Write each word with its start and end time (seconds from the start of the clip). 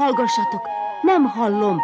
Hallgassatok, 0.00 0.68
nem 1.02 1.24
hallom. 1.24 1.78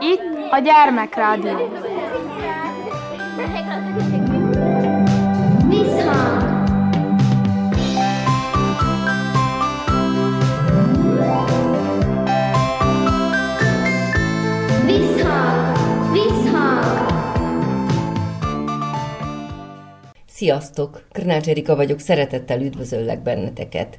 Itt 0.00 0.50
a 0.50 0.58
gyermekrádió. 0.58 1.56
Visszhang! 5.68 6.42
Visszhang! 14.86 15.76
Visszhang! 16.12 17.06
Sziasztok! 20.26 21.02
Krnács 21.12 21.48
Erika 21.48 21.76
vagyok, 21.76 21.98
szeretettel 21.98 22.60
üdvözöllek 22.60 23.22
benneteket. 23.22 23.98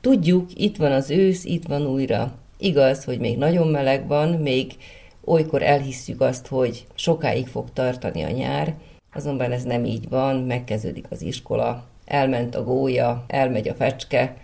Tudjuk, 0.00 0.50
itt 0.54 0.76
van 0.76 0.92
az 0.92 1.10
ősz, 1.10 1.44
itt 1.44 1.66
van 1.66 1.86
újra. 1.86 2.32
Igaz, 2.58 3.04
hogy 3.04 3.18
még 3.18 3.38
nagyon 3.38 3.68
meleg 3.68 4.06
van, 4.06 4.28
még 4.28 4.76
olykor 5.24 5.62
elhisszük 5.62 6.20
azt, 6.20 6.46
hogy 6.46 6.86
sokáig 6.94 7.46
fog 7.46 7.72
tartani 7.72 8.22
a 8.22 8.30
nyár, 8.30 8.74
azonban 9.12 9.52
ez 9.52 9.62
nem 9.62 9.84
így 9.84 10.08
van, 10.08 10.36
megkezdődik 10.36 11.06
az 11.10 11.22
iskola, 11.22 11.84
elment 12.04 12.54
a 12.54 12.64
gólya, 12.64 13.24
elmegy 13.26 13.68
a 13.68 13.74
fecske. 13.74 14.36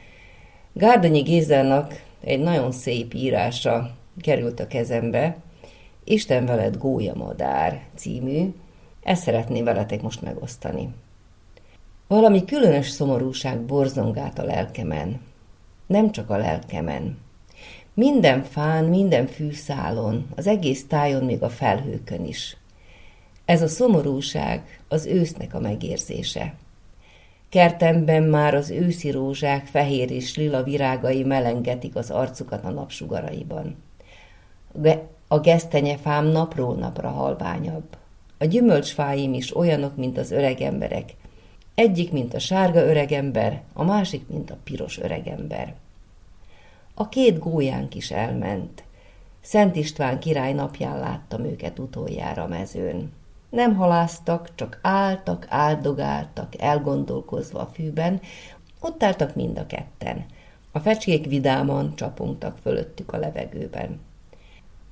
Gárdonyi 0.72 1.20
Gézának 1.20 2.02
egy 2.20 2.40
nagyon 2.40 2.72
szép 2.72 3.14
írása 3.14 3.90
került 4.20 4.60
a 4.60 4.66
kezembe, 4.66 5.36
Isten 6.04 6.46
veled 6.46 6.76
gólya 6.76 7.14
madár 7.14 7.82
című, 7.94 8.54
ezt 9.02 9.22
szeretném 9.22 9.64
veletek 9.64 10.02
most 10.02 10.22
megosztani. 10.22 10.88
Valami 12.06 12.44
különös 12.44 12.88
szomorúság 12.88 13.60
borzongált 13.60 14.38
a 14.38 14.44
lelkemen. 14.44 15.20
Nem 15.86 16.10
csak 16.10 16.30
a 16.30 16.36
lelkemen. 16.36 17.18
Minden 17.94 18.42
fán, 18.42 18.84
minden 18.84 19.26
fűszálon, 19.26 20.26
az 20.36 20.46
egész 20.46 20.86
tájon, 20.86 21.24
még 21.24 21.42
a 21.42 21.48
felhőkön 21.48 22.24
is. 22.24 22.56
Ez 23.44 23.62
a 23.62 23.68
szomorúság 23.68 24.80
az 24.88 25.06
ősznek 25.06 25.54
a 25.54 25.60
megérzése. 25.60 26.54
Kertemben 27.48 28.22
már 28.22 28.54
az 28.54 28.70
őszi 28.70 29.10
rózsák 29.10 29.66
fehér 29.66 30.10
és 30.10 30.36
lila 30.36 30.62
virágai 30.62 31.22
melengetik 31.22 31.96
az 31.96 32.10
arcukat 32.10 32.64
a 32.64 32.70
napsugaraiban. 32.70 33.76
A 35.28 35.40
gesztenyefám 35.40 36.26
napról 36.26 36.74
napra 36.74 37.08
halványabb. 37.08 37.96
A 38.38 38.44
gyümölcsfáim 38.44 39.34
is 39.34 39.56
olyanok, 39.56 39.96
mint 39.96 40.18
az 40.18 40.30
öreg 40.30 40.60
emberek. 40.60 41.14
Egyik, 41.74 42.12
mint 42.12 42.34
a 42.34 42.38
sárga 42.38 42.80
öregember, 42.80 43.62
a 43.72 43.84
másik, 43.84 44.28
mint 44.28 44.50
a 44.50 44.58
piros 44.64 44.98
öregember. 44.98 45.74
A 46.94 47.08
két 47.08 47.38
gólyánk 47.38 47.94
is 47.94 48.10
elment. 48.10 48.84
Szent 49.40 49.76
István 49.76 50.18
király 50.18 50.52
napján 50.52 50.98
láttam 50.98 51.44
őket 51.44 51.78
utoljára 51.78 52.46
mezőn. 52.46 53.12
Nem 53.50 53.74
haláztak, 53.74 54.54
csak 54.54 54.78
álltak, 54.82 55.46
áldogáltak, 55.48 56.60
elgondolkozva 56.60 57.60
a 57.60 57.70
fűben, 57.74 58.20
ott 58.80 59.02
álltak 59.02 59.34
mind 59.34 59.58
a 59.58 59.66
ketten. 59.66 60.26
A 60.72 60.78
fecskék 60.78 61.26
vidáman 61.26 61.94
csapongtak 61.94 62.58
fölöttük 62.58 63.12
a 63.12 63.18
levegőben. 63.18 64.00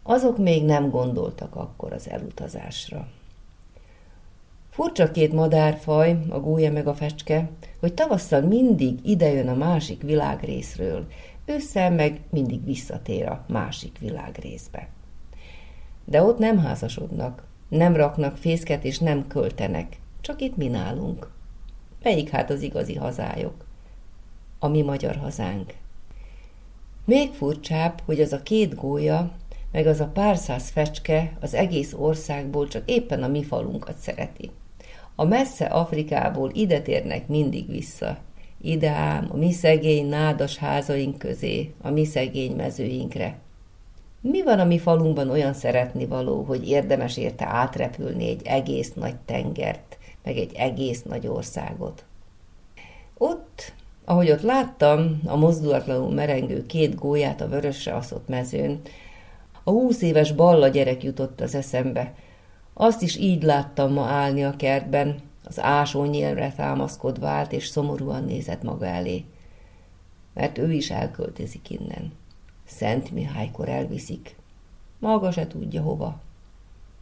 Azok 0.03 0.39
még 0.39 0.65
nem 0.65 0.91
gondoltak 0.91 1.57
akkor 1.57 1.93
az 1.93 2.09
elutazásra. 2.09 3.09
Furcsa 4.73 5.11
két 5.11 5.33
madárfaj, 5.33 6.19
a 6.29 6.41
gólya 6.41 6.73
meg 6.73 6.87
a 6.87 6.95
fecske, 6.95 7.51
hogy 7.81 7.95
tavasszal 7.95 8.41
mindig 8.41 8.99
idejön 9.03 9.49
a 9.49 9.55
másik 9.55 10.03
világrészről, 10.03 11.07
ősszel 11.45 11.91
meg 11.91 12.21
mindig 12.31 12.65
visszatér 12.65 13.27
a 13.27 13.45
másik 13.49 13.99
világrészbe. 13.99 14.89
De 16.05 16.23
ott 16.23 16.39
nem 16.39 16.59
házasodnak, 16.59 17.45
nem 17.69 17.97
raknak 17.97 18.37
fészket 18.37 18.85
és 18.85 18.99
nem 18.99 19.27
költenek, 19.27 19.99
csak 20.21 20.41
itt 20.41 20.57
mi 20.57 20.69
nálunk. 20.69 21.31
Melyik 22.03 22.29
hát 22.29 22.51
az 22.51 22.63
igazi 22.63 22.95
hazájuk? 22.95 23.67
A 24.59 24.69
mi 24.69 24.83
magyar 24.83 25.17
hazánk. 25.17 25.75
Még 27.05 27.33
furcsább, 27.33 28.01
hogy 28.05 28.21
az 28.21 28.33
a 28.33 28.43
két 28.43 28.75
gólya, 28.75 29.33
meg 29.73 29.87
az 29.87 30.01
a 30.01 30.07
pár 30.07 30.37
száz 30.37 30.71
fecske 30.71 31.37
az 31.41 31.55
egész 31.55 31.93
országból 31.93 32.69
csak 32.69 32.91
éppen 32.91 33.23
a 33.23 33.29
mi 33.29 33.45
falunkat 33.45 33.97
szereti. 33.97 34.51
A 35.23 35.25
messze 35.25 35.65
Afrikából 35.65 36.51
ide 36.55 36.81
térnek 36.81 37.29
mindig 37.29 37.71
vissza. 37.71 38.19
Ide 38.61 38.91
ám, 38.91 39.29
a 39.33 39.37
mi 39.37 39.53
szegény 39.53 40.09
nádas 40.09 40.57
házaink 40.57 41.19
közé, 41.19 41.73
a 41.83 41.91
mi 41.91 42.05
szegény 42.05 42.57
mezőinkre. 42.57 43.39
Mi 44.21 44.43
van 44.43 44.59
a 44.59 44.65
mi 44.65 44.79
falunkban 44.79 45.31
olyan 45.31 45.53
szeretni 45.53 46.07
való, 46.07 46.43
hogy 46.43 46.69
érdemes 46.69 47.17
érte 47.17 47.47
átrepülni 47.47 48.29
egy 48.29 48.41
egész 48.45 48.93
nagy 48.93 49.17
tengert, 49.17 49.99
meg 50.25 50.37
egy 50.37 50.53
egész 50.55 51.03
nagy 51.03 51.27
országot? 51.27 52.05
Ott, 53.19 53.73
ahogy 54.05 54.31
ott 54.31 54.43
láttam, 54.43 55.21
a 55.27 55.37
mozdulatlanul 55.37 56.11
merengő 56.11 56.67
két 56.67 56.95
gólyát 56.95 57.41
a 57.41 57.49
vörösre 57.49 57.95
aszott 57.95 58.29
mezőn, 58.29 58.81
a 59.65 59.71
húsz 59.71 60.03
éves 60.03 60.33
balla 60.33 60.69
gyerek 60.69 61.03
jutott 61.03 61.41
az 61.41 61.55
eszembe, 61.55 62.15
azt 62.75 63.03
is 63.03 63.17
így 63.17 63.43
láttam 63.43 63.93
ma 63.93 64.05
állni 64.05 64.45
a 64.45 64.57
kertben, 64.57 65.21
az 65.45 65.61
ásónyélre 65.61 66.53
támaszkodva 66.53 67.29
állt, 67.29 67.53
és 67.53 67.67
szomorúan 67.67 68.25
nézett 68.25 68.63
maga 68.63 68.87
elé. 68.87 69.25
Mert 70.35 70.59
ő 70.59 70.73
is 70.73 70.91
elköltözik 70.91 71.71
innen. 71.71 72.13
Szent 72.65 73.11
Mihálykor 73.11 73.69
elviszik. 73.69 74.37
Maga 74.99 75.31
se 75.31 75.47
tudja 75.47 75.83
hova. 75.83 76.21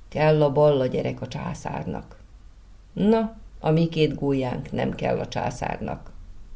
Kell 0.09 0.43
a 0.43 0.53
balla 0.53 0.87
gyerek 0.87 1.21
a 1.21 1.29
császárnak. 1.29 2.17
Na, 2.93 3.37
a 3.61 3.71
mi 3.71 3.89
két 3.89 4.15
gólyánk 4.15 4.73
nem 4.73 4.95
kell 4.95 5.19
a 5.19 5.29
császárnak. 5.29 6.13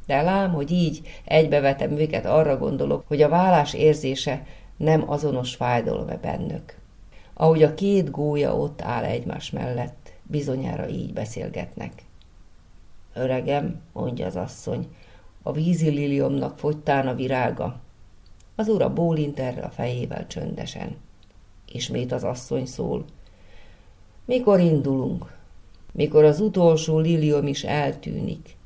De 0.06 0.22
lám, 0.22 0.52
hogy 0.52 0.70
így 0.70 1.08
egybevetem 1.24 1.90
őket, 1.90 2.26
arra 2.26 2.58
gondolok, 2.58 3.04
hogy 3.06 3.22
a 3.22 3.28
vállás 3.28 3.74
érzése 3.74 4.46
nem 4.76 5.10
azonos 5.10 5.54
fájdalom-e 5.54 6.16
bennök. 6.16 6.82
Ahogy 7.34 7.62
a 7.62 7.74
két 7.74 8.10
gólya 8.10 8.56
ott 8.56 8.82
áll 8.82 9.04
egymás 9.04 9.50
mellett, 9.50 10.12
bizonyára 10.22 10.88
így 10.88 11.12
beszélgetnek. 11.12 11.92
Öregem, 13.14 13.80
mondja 13.92 14.26
az 14.26 14.36
asszony, 14.36 14.88
a 15.42 15.52
vízi 15.52 15.88
liliomnak 15.88 16.58
fogytán 16.58 17.08
a 17.08 17.14
virága. 17.14 17.80
Az 18.56 18.68
ura 18.68 18.92
bólint 18.92 19.38
erre 19.38 19.62
a 19.62 19.70
fejével 19.70 20.26
csöndesen. 20.26 20.96
Ismét 21.72 22.12
az 22.12 22.24
asszony 22.24 22.66
szól. 22.66 23.04
Mikor 24.24 24.60
indulunk? 24.60 25.36
Mikor 25.92 26.24
az 26.24 26.40
utolsó 26.40 26.98
liliom 26.98 27.46
is 27.46 27.64
eltűnik? 27.64 28.56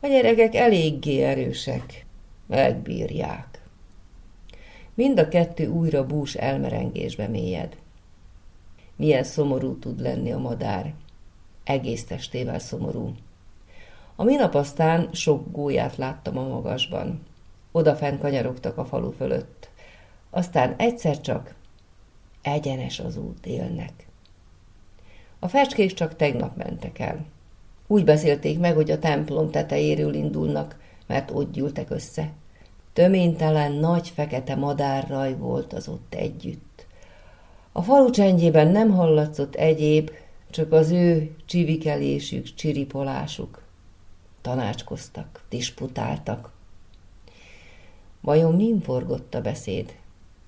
A 0.00 0.06
gyerekek 0.06 0.54
eléggé 0.54 1.22
erősek, 1.22 2.06
megbírják. 2.46 3.61
Mind 4.94 5.18
a 5.18 5.28
kettő 5.28 5.66
újra 5.66 6.06
bús 6.06 6.34
elmerengésbe 6.34 7.28
mélyed. 7.28 7.76
Milyen 8.96 9.24
szomorú 9.24 9.78
tud 9.78 10.00
lenni 10.00 10.32
a 10.32 10.38
madár. 10.38 10.94
Egész 11.64 12.04
testével 12.04 12.58
szomorú. 12.58 13.14
A 14.16 14.24
minap 14.24 14.54
aztán 14.54 15.08
sok 15.12 15.52
gólyát 15.52 15.96
láttam 15.96 16.38
a 16.38 16.48
magasban. 16.48 17.26
Odafent 17.72 18.20
kanyarogtak 18.20 18.78
a 18.78 18.84
falu 18.84 19.10
fölött. 19.10 19.70
Aztán 20.30 20.74
egyszer 20.76 21.20
csak 21.20 21.54
egyenes 22.42 23.00
az 23.00 23.16
út 23.16 23.46
élnek. 23.46 24.06
A 25.38 25.48
fecskék 25.48 25.92
csak 25.92 26.16
tegnap 26.16 26.56
mentek 26.56 26.98
el. 26.98 27.24
Úgy 27.86 28.04
beszélték 28.04 28.58
meg, 28.58 28.74
hogy 28.74 28.90
a 28.90 28.98
templom 28.98 29.50
tetejéről 29.50 30.14
indulnak, 30.14 30.80
mert 31.06 31.30
ott 31.30 31.52
gyűltek 31.52 31.90
össze. 31.90 32.32
Töménytelen 32.92 33.72
nagy 33.72 34.08
fekete 34.08 34.54
madárraj 34.54 35.36
volt 35.36 35.72
az 35.72 35.88
ott 35.88 36.14
együtt. 36.14 36.86
A 37.72 37.82
falu 37.82 38.10
csendjében 38.10 38.68
nem 38.68 38.90
hallatszott 38.90 39.54
egyéb, 39.54 40.10
csak 40.50 40.72
az 40.72 40.90
ő 40.90 41.34
csivikelésük, 41.46 42.54
csiripolásuk. 42.54 43.62
Tanácskoztak, 44.40 45.44
disputáltak. 45.48 46.52
Vajon 48.20 48.54
min 48.54 48.80
forgott 48.80 49.34
a 49.34 49.40
beszéd? 49.40 49.94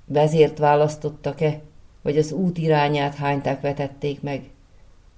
Vezért 0.07 0.59
választottak-e, 0.59 1.61
vagy 2.03 2.19
az 2.19 2.33
út 2.33 2.59
irányát 2.59 3.15
hányták 3.15 3.61
vetették 3.61 4.23
meg? 4.23 4.51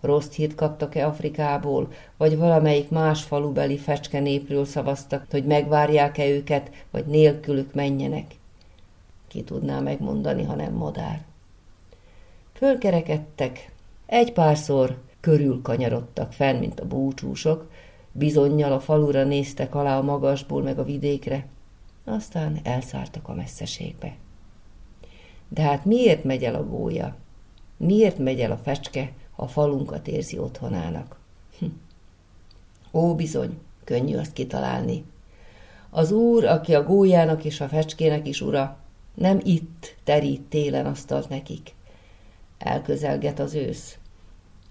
Rossz 0.07 0.35
hírt 0.35 0.55
kaptak-e 0.55 1.07
Afrikából, 1.07 1.93
vagy 2.17 2.37
valamelyik 2.37 2.91
más 2.91 3.23
falubeli 3.23 3.79
fecske 3.79 4.21
népről 4.21 4.65
szavaztak, 4.65 5.27
hogy 5.31 5.45
megvárják-e 5.45 6.29
őket, 6.29 6.71
vagy 6.91 7.07
nélkülük 7.07 7.75
menjenek? 7.75 8.35
Ki 9.29 9.43
tudná 9.43 9.81
megmondani, 9.81 10.45
ha 10.45 10.55
nem 10.55 10.73
madár? 10.73 11.25
Fölkerekedtek, 12.53 13.73
egy 14.07 14.33
párszor 14.33 14.97
körül 15.21 15.63
kanyarodtak 15.63 16.33
fenn, 16.33 16.59
mint 16.59 16.81
a 16.81 16.87
búcsúsok, 16.87 17.71
bizonyal 18.13 18.73
a 18.73 18.81
falura 18.81 19.25
néztek 19.25 19.75
alá 19.75 19.99
a 19.99 20.03
magasból 20.03 20.63
meg 20.63 20.79
a 20.79 20.85
vidékre. 20.85 21.47
aztán 22.05 22.61
elszálltak 22.63 23.29
a 23.29 23.35
messzeségbe. 23.35 24.17
De 25.49 25.63
hát 25.63 25.85
miért 25.85 26.25
megy 26.25 26.45
el 26.45 26.55
a 26.55 26.67
gólya? 26.67 27.17
Miért 27.77 28.19
megy 28.19 28.41
el 28.41 28.51
a 28.51 28.57
fecske, 28.57 29.13
a 29.37 29.47
falunkat 29.47 30.09
érzi 30.09 30.39
otthonának? 30.39 31.19
Hm. 31.59 31.67
Ó, 32.93 33.15
bizony, 33.15 33.59
könnyű 33.85 34.17
azt 34.17 34.33
kitalálni. 34.33 35.05
Az 35.91 36.11
úr, 36.11 36.45
aki 36.45 36.75
a 36.75 36.85
gólyának 36.85 37.45
és 37.45 37.61
a 37.61 37.69
fecskének 37.69 38.29
is 38.29 38.41
ura, 38.41 38.77
nem 39.15 39.41
itt 39.43 39.97
terít 40.05 40.43
télen 40.43 40.87
asztalt 40.87 41.29
nekik. 41.29 41.75
Elközelget 42.59 43.39
az 43.39 43.55
ősz. 43.55 43.99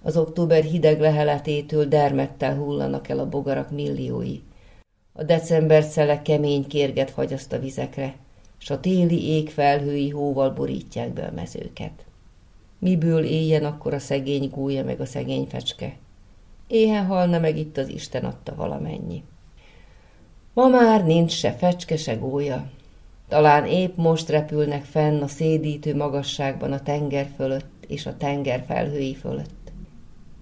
Az 0.03 0.17
október 0.17 0.63
hideg 0.63 0.99
leheletétől 0.99 1.85
dermettel 1.85 2.55
hullanak 2.55 3.09
el 3.09 3.19
a 3.19 3.29
bogarak 3.29 3.71
milliói. 3.71 4.39
A 5.13 5.23
december 5.23 5.83
szele 5.83 6.21
kemény 6.21 6.67
kérget 6.67 7.11
fagyaszt 7.11 7.53
a 7.53 7.59
vizekre, 7.59 8.15
s 8.57 8.69
a 8.69 8.79
téli 8.79 9.27
ég 9.27 9.49
felhői 9.49 10.09
hóval 10.09 10.49
borítják 10.49 11.13
be 11.13 11.23
a 11.23 11.31
mezőket. 11.31 12.05
Miből 12.79 13.23
éljen 13.23 13.65
akkor 13.65 13.93
a 13.93 13.99
szegény 13.99 14.49
gúja 14.49 14.83
meg 14.83 14.99
a 14.99 15.05
szegény 15.05 15.45
fecske? 15.45 15.97
Éhen 16.67 17.05
halna 17.05 17.39
meg 17.39 17.57
itt 17.57 17.77
az 17.77 17.87
Isten 17.87 18.25
adta 18.25 18.55
valamennyi. 18.55 19.23
Ma 20.53 20.67
már 20.67 21.05
nincs 21.05 21.31
se 21.31 21.53
fecske, 21.53 21.97
se 21.97 22.15
gólya. 22.15 22.69
Talán 23.27 23.65
épp 23.65 23.95
most 23.95 24.29
repülnek 24.29 24.83
fenn 24.83 25.21
a 25.21 25.27
szédítő 25.27 25.95
magasságban 25.95 26.71
a 26.71 26.81
tenger 26.81 27.27
fölött 27.35 27.85
és 27.87 28.05
a 28.05 28.17
tenger 28.17 28.63
felhői 28.67 29.15
fölött. 29.15 29.71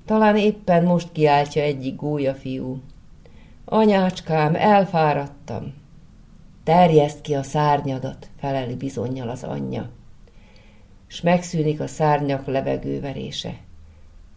Talán 0.05 0.37
éppen 0.37 0.83
most 0.83 1.11
kiáltja 1.11 1.61
egyik 1.61 1.95
gólya 1.95 2.33
fiú. 2.33 2.81
Anyácskám, 3.65 4.55
elfáradtam. 4.55 5.73
Terjeszt 6.63 7.21
ki 7.21 7.33
a 7.35 7.43
szárnyadat, 7.43 8.29
feleli 8.39 8.75
bizonyal 8.75 9.29
az 9.29 9.43
anyja. 9.43 9.89
S 11.13 11.21
megszűnik 11.21 11.79
a 11.79 11.87
szárnyak 11.87 12.45
levegőverése. 12.47 13.55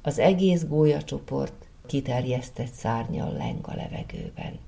Az 0.02 0.18
egész 0.18 0.64
gólyacsoport 0.64 1.52
kiterjesztett 1.86 2.72
szárnyal 2.72 3.32
leng 3.32 3.66
a 3.66 3.74
levegőben. 3.74 4.58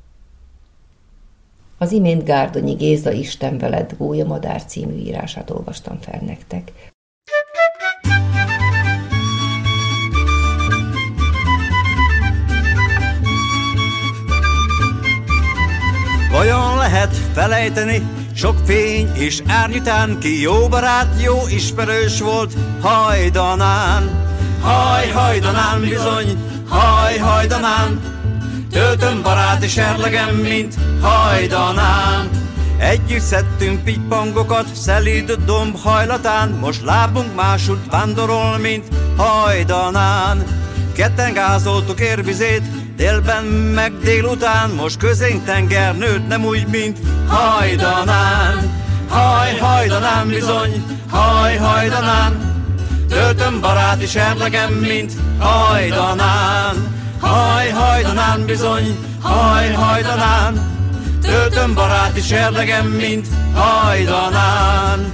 Az 1.79 1.93
imént 1.93 2.25
Gárdonyi 2.25 2.75
Géza 2.75 3.13
Isten 3.13 3.59
veled 3.59 3.95
Gólya 3.99 4.25
Madár 4.27 4.65
című 4.65 4.95
írását 4.95 5.51
olvastam 5.51 5.99
fel 5.99 6.21
nektek. 6.21 6.73
Vajon 16.31 16.77
lehet 16.77 17.17
felejteni 17.17 18.03
sok 18.39 18.57
fény 18.65 19.11
és 19.15 19.43
árnyután 19.47 20.19
Ki 20.19 20.41
jó 20.41 20.69
barát, 20.69 21.23
jó 21.23 21.39
ismerős 21.49 22.21
volt 22.21 22.53
hajdanán. 22.81 24.11
Haj, 24.61 25.09
hajdanán 25.09 25.81
bizony, 25.81 26.39
haj, 26.69 27.17
hajdanán. 27.17 28.01
Töltöm 28.71 29.23
barát 29.23 29.63
és 29.63 29.77
erlegem, 29.77 30.35
mint 30.35 30.75
hajdanán. 31.01 32.31
Együtt 32.79 33.21
szedtünk 33.21 33.85
pitypangokat 33.85 34.75
szelíd 34.75 35.33
domb 35.33 35.77
hajlatán 35.79 36.49
Most 36.49 36.85
lábunk 36.85 37.35
másút 37.35 37.91
vándorol, 37.91 38.59
mint 38.59 38.87
hajdanán. 39.17 40.45
Ketten 40.95 41.33
gázoltuk 41.33 42.01
érvizét, 42.01 42.63
Délben 42.99 43.45
meg 43.45 43.93
délután, 43.99 44.71
most 44.71 44.97
közénk 44.97 45.45
tenger 45.45 45.97
nőtt, 45.97 46.29
nem 46.29 46.45
úgy, 46.45 46.67
mint 46.67 46.99
hajdanán. 47.27 48.83
Haj, 49.09 49.59
hajdanán 49.59 50.29
bizony, 50.29 50.85
haj, 51.11 51.57
hajdanán, 51.57 52.55
töltöm 53.09 53.61
baráti 53.61 54.07
serlegem, 54.07 54.73
mint 54.73 55.13
hajdanán. 55.39 56.97
Haj, 57.21 57.71
hajdanán 57.71 58.45
bizony, 58.47 58.99
haj, 59.23 59.73
hajdanán, 59.73 60.77
töltöm 61.23 61.75
baráti 61.75 62.21
serlegem, 62.21 62.87
mint 62.87 63.27
hajdanán. 63.55 65.11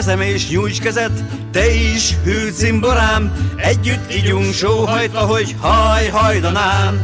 Kezem 0.00 0.20
és 0.20 0.48
nyújts 0.48 0.80
kezet, 0.80 1.24
te 1.52 1.74
is 1.74 2.14
hű 2.24 2.50
cimborám, 2.50 3.52
együtt 3.56 4.14
ígyunk 4.14 4.54
sóhajtva, 4.54 5.20
hogy 5.20 5.54
haj 5.60 6.08
hajdanám. 6.08 7.00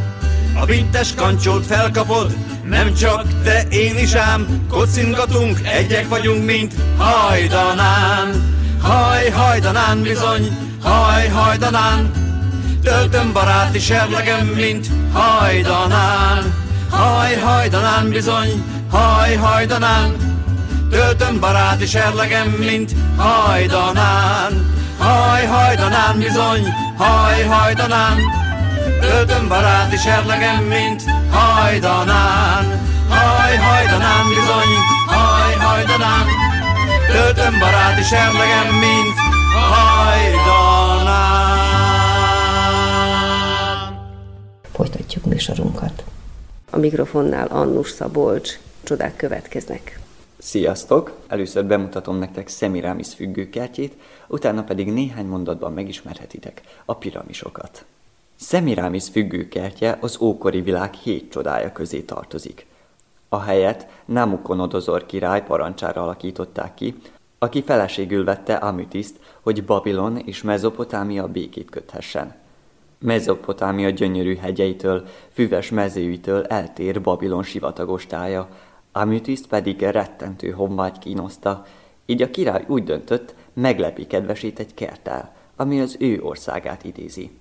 A 0.61 0.65
vintes 0.65 1.13
kancsót 1.13 1.65
felkapod, 1.65 2.35
nem 2.63 2.93
csak 2.93 3.23
te, 3.43 3.63
én 3.69 3.97
is 3.97 4.13
ám, 4.13 4.65
kocingatunk, 4.69 5.59
egyek 5.63 6.09
vagyunk, 6.09 6.45
mint 6.45 6.73
hajdanán. 6.97 8.55
Haj, 8.81 9.29
hajdanán 9.29 10.01
bizony, 10.01 10.57
haj, 10.81 11.27
hajdanán, 11.27 12.11
töltöm 12.83 13.33
baráti 13.33 13.79
serlegem, 13.79 14.45
mint 14.47 14.87
hajdanán. 15.13 16.53
Haj, 16.89 17.35
hajdanán 17.35 18.09
bizony, 18.09 18.63
haj, 18.89 19.35
hajdanán, 19.35 20.26
Töltöm 20.89 21.39
baráti 21.39 21.85
serlegem, 21.85 22.49
mint 22.49 22.91
hajdanán. 23.17 24.75
Haj, 24.99 25.45
hajdanán 25.45 26.17
bizony, 26.17 26.63
haj, 26.97 27.43
hajdanán. 27.43 28.17
Töltöm 29.01 29.47
baráti 29.47 29.97
serlegem, 29.97 30.63
mint 30.63 31.03
hajdanán. 31.31 32.65
Haj, 33.09 33.55
hajdanán 33.57 34.27
bizony, 34.27 34.73
haj, 35.07 35.53
hajdanán. 35.55 36.25
Töltöm 37.11 37.59
baráti 37.59 38.03
serlegem, 38.03 38.73
mint 38.73 39.15
hajdanán. 39.53 41.17
Folytatjuk 44.73 45.25
műsorunkat. 45.25 46.03
A 46.71 46.77
mikrofonnál 46.77 47.47
Annus 47.47 47.89
Szabolcs. 47.89 48.51
Csodák 48.83 49.15
következnek. 49.15 49.99
Sziasztok! 50.39 51.11
Először 51.27 51.65
bemutatom 51.65 52.17
nektek 52.17 52.47
Semiramis 52.47 53.13
függőkertjét, 53.13 53.93
utána 54.27 54.63
pedig 54.63 54.91
néhány 54.91 55.25
mondatban 55.25 55.73
megismerhetitek 55.73 56.61
a 56.85 56.95
piramisokat. 56.95 57.85
Semiramis 58.35 59.09
függőkertje 59.09 59.97
az 60.01 60.17
ókori 60.21 60.61
világ 60.61 60.93
hét 60.93 61.31
csodája 61.31 61.71
közé 61.71 62.01
tartozik. 62.01 62.65
A 63.29 63.41
helyet 63.41 63.87
Namukonodozor 64.05 65.05
király 65.05 65.43
parancsára 65.43 66.03
alakították 66.03 66.73
ki, 66.73 66.95
aki 67.39 67.63
feleségül 67.63 68.23
vette 68.23 68.55
Amütiszt, 68.55 69.19
hogy 69.41 69.65
Babilon 69.65 70.17
és 70.17 70.41
Mezopotámia 70.41 71.27
békét 71.27 71.69
köthessen. 71.69 72.35
Mezopotámia 72.99 73.89
gyönyörű 73.89 74.35
hegyeitől, 74.35 75.07
füves 75.33 75.69
mezőitől 75.69 76.43
eltér 76.43 77.01
Babilon 77.01 77.43
sivatagos 77.43 78.05
tája, 78.05 78.49
Amütiszt 78.97 79.47
pedig 79.47 79.81
rettentő 79.81 80.49
honvágy 80.49 80.99
kínoszta, 80.99 81.65
így 82.05 82.21
a 82.21 82.29
király 82.29 82.65
úgy 82.67 82.83
döntött, 82.83 83.35
meglepi 83.53 84.07
kedvesít 84.07 84.59
egy 84.59 84.73
kerttel, 84.73 85.35
ami 85.55 85.81
az 85.81 85.95
ő 85.99 86.21
országát 86.21 86.83
idézi. 86.83 87.31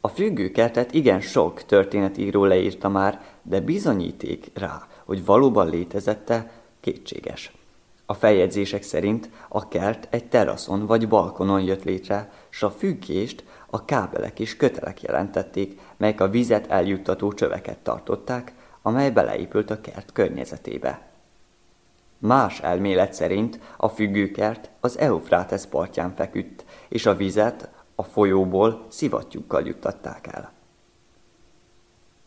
A 0.00 0.08
függőkertet 0.08 0.94
igen 0.94 1.20
sok 1.20 1.64
történetíró 1.64 2.44
leírta 2.44 2.88
már, 2.88 3.24
de 3.42 3.60
bizonyíték 3.60 4.50
rá, 4.54 4.86
hogy 5.04 5.24
valóban 5.24 5.70
létezette, 5.70 6.50
kétséges. 6.80 7.52
A 8.06 8.14
feljegyzések 8.14 8.82
szerint 8.82 9.30
a 9.48 9.68
kert 9.68 10.08
egy 10.10 10.24
teraszon 10.24 10.86
vagy 10.86 11.08
balkonon 11.08 11.60
jött 11.60 11.84
létre, 11.84 12.32
s 12.48 12.62
a 12.62 12.70
függést 12.70 13.44
a 13.70 13.84
kábelek 13.84 14.40
és 14.40 14.56
kötelek 14.56 15.02
jelentették, 15.02 15.80
melyek 15.96 16.20
a 16.20 16.28
vizet 16.28 16.70
eljuttató 16.70 17.32
csöveket 17.32 17.78
tartották, 17.78 18.54
amely 18.86 19.10
beleépült 19.10 19.70
a 19.70 19.80
kert 19.80 20.12
környezetébe. 20.12 21.00
Más 22.18 22.60
elmélet 22.60 23.12
szerint 23.12 23.60
a 23.76 23.88
függőkert 23.88 24.70
az 24.80 24.98
Eufrátesz 24.98 25.66
partján 25.66 26.14
feküdt, 26.14 26.64
és 26.88 27.06
a 27.06 27.16
vizet 27.16 27.68
a 27.94 28.02
folyóból 28.02 28.86
szivattyúkkal 28.88 29.66
juttatták 29.66 30.26
el. 30.26 30.52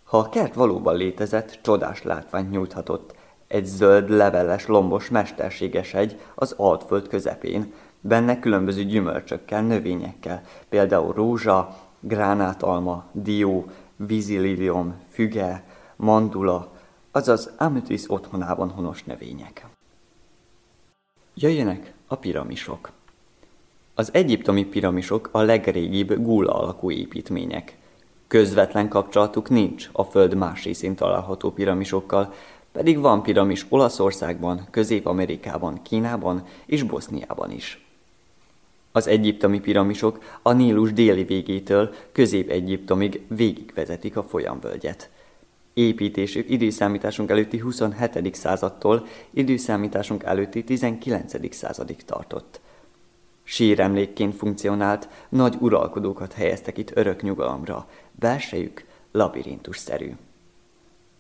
Ha 0.04 0.18
a 0.18 0.30
kert 0.30 0.54
valóban 0.54 0.96
létezett, 0.96 1.60
csodás 1.62 2.04
látványt 2.04 2.52
nyújthatott, 2.52 3.16
egy 3.48 3.66
zöld, 3.66 4.10
leveles, 4.10 4.66
lombos, 4.66 5.10
mesterséges 5.10 5.94
egy 5.94 6.20
az 6.36 6.54
altföld 6.58 7.08
közepén, 7.08 7.74
Benne 8.02 8.40
különböző 8.40 8.84
gyümölcsökkel, 8.84 9.62
növényekkel, 9.62 10.42
például 10.70 11.14
rózsa, 11.14 11.78
gránátalma, 12.00 13.06
dió, 13.12 13.66
vízililium, 13.96 14.96
füge, 15.10 15.64
mandula, 16.00 16.72
azaz 17.12 17.52
Amethyst 17.58 18.10
otthonában 18.10 18.70
honos 18.70 19.04
növények. 19.04 19.66
Jöjjenek 21.34 21.94
a 22.08 22.16
piramisok. 22.16 22.92
Az 23.94 24.14
egyiptomi 24.14 24.66
piramisok 24.66 25.30
a 25.32 25.42
legrégibb 25.42 26.24
gula 26.24 26.54
alakú 26.54 26.92
építmények. 26.92 27.78
Közvetlen 28.28 28.88
kapcsolatuk 28.88 29.50
nincs 29.50 29.90
a 29.92 30.04
föld 30.04 30.36
más 30.36 30.64
részén 30.64 30.96
található 30.96 31.52
piramisokkal, 31.52 32.34
pedig 32.72 33.00
van 33.00 33.24
piramis 33.24 33.66
Olaszországban, 33.70 34.68
Közép-Amerikában, 34.72 35.82
Kínában 35.82 36.46
és 36.66 36.84
Boszniában 36.84 37.52
is. 37.52 37.86
Az 38.92 39.08
egyiptomi 39.08 39.60
piramisok 39.60 40.40
a 40.42 40.54
Nílus 40.54 40.94
déli 40.94 41.24
végétől 41.24 41.94
Közép-Egyiptomig 42.12 43.22
végigvezetik 43.28 44.18
a 44.18 44.24
folyamvölgyet. 44.24 45.10
Építésük 45.74 46.50
időszámításunk 46.50 47.30
előtti 47.30 47.58
27. 47.58 48.36
századtól 48.36 49.08
időszámításunk 49.30 50.24
előtti 50.24 50.64
19. 50.64 51.56
századig 51.56 52.06
tartott. 52.06 52.60
Síremlékként 53.44 54.36
funkcionált, 54.36 55.10
nagy 55.30 55.56
uralkodókat 55.60 56.34
helyeztek 56.34 56.78
itt 56.78 56.98
örök 56.98 57.22
nyugalomra, 57.22 57.88
belsejük 58.12 58.86
labirintusszerű. 59.12 60.12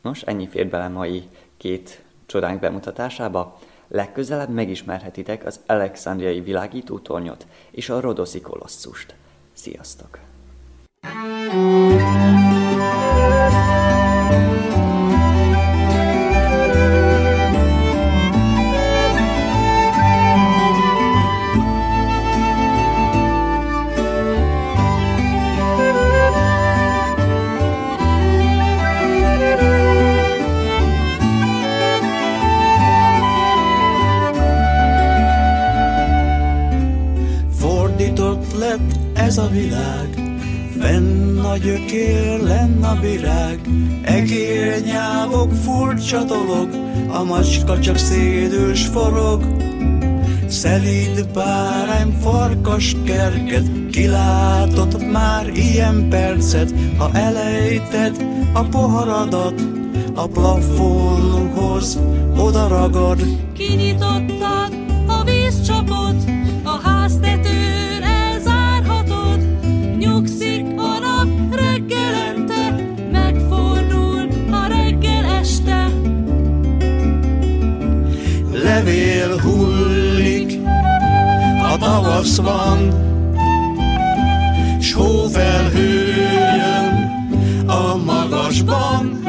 Nos, 0.02 0.22
ennyi 0.22 0.48
fér 0.48 0.70
bele 0.70 0.88
mai 0.88 1.24
két 1.58 2.04
csodánk 2.26 2.60
bemutatásába. 2.60 3.60
Legközelebb 3.88 4.50
megismerhetitek 4.50 5.46
az 5.46 5.60
Alexandriai 5.66 6.42
világítótornyot 6.42 7.48
és 7.72 7.90
a 7.90 8.00
Rodoszi 8.00 8.42
kolosszust. 8.42 9.16
Sziasztok! 9.54 10.20
thank 11.02 13.74
you 13.74 13.79
ez 14.32 14.59
dolog, 46.50 46.70
a 47.12 47.24
macska 47.24 47.80
csak 47.80 47.98
szédős 47.98 48.86
forog. 48.86 49.44
Szelíd 50.48 51.28
bárány, 51.34 52.14
farkas 52.22 52.96
kerget, 53.06 53.66
kilátott 53.92 55.12
már 55.12 55.48
ilyen 55.48 56.10
percet, 56.10 56.74
ha 56.98 57.10
elejted 57.14 58.26
a 58.54 58.64
poharadat, 58.64 59.62
a 60.16 60.28
plafonhoz 60.28 62.00
oda 62.38 62.68
ragad. 62.68 63.22
Kinyitottad 63.54 64.69
levél 79.30 79.42
hullik, 79.42 80.60
a 81.74 81.78
tavasz 81.78 82.38
van, 82.38 82.94
s 84.80 84.94
hófelhő 84.94 86.06
jön 86.56 87.12
a 87.68 87.96
magasban, 88.06 89.20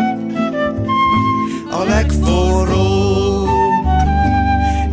a 1.70 1.84
legforróbb 1.88 3.48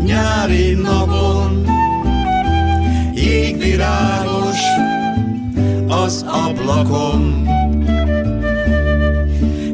nyári 0.06 0.74
napon, 0.74 1.66
jégvirágos 3.14 4.60
az 5.88 6.26
ablakon. 6.28 7.46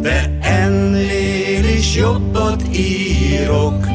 De 0.02 0.38
ennél 0.42 1.66
is 1.78 1.96
jobbat 1.96 2.64
írok, 2.78 3.93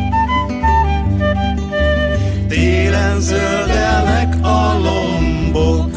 télen 2.88 3.20
zöldelnek 3.20 4.34
a 4.42 4.78
lombok, 4.78 5.90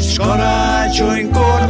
s 0.00 0.16
karácsonykor 0.18 1.61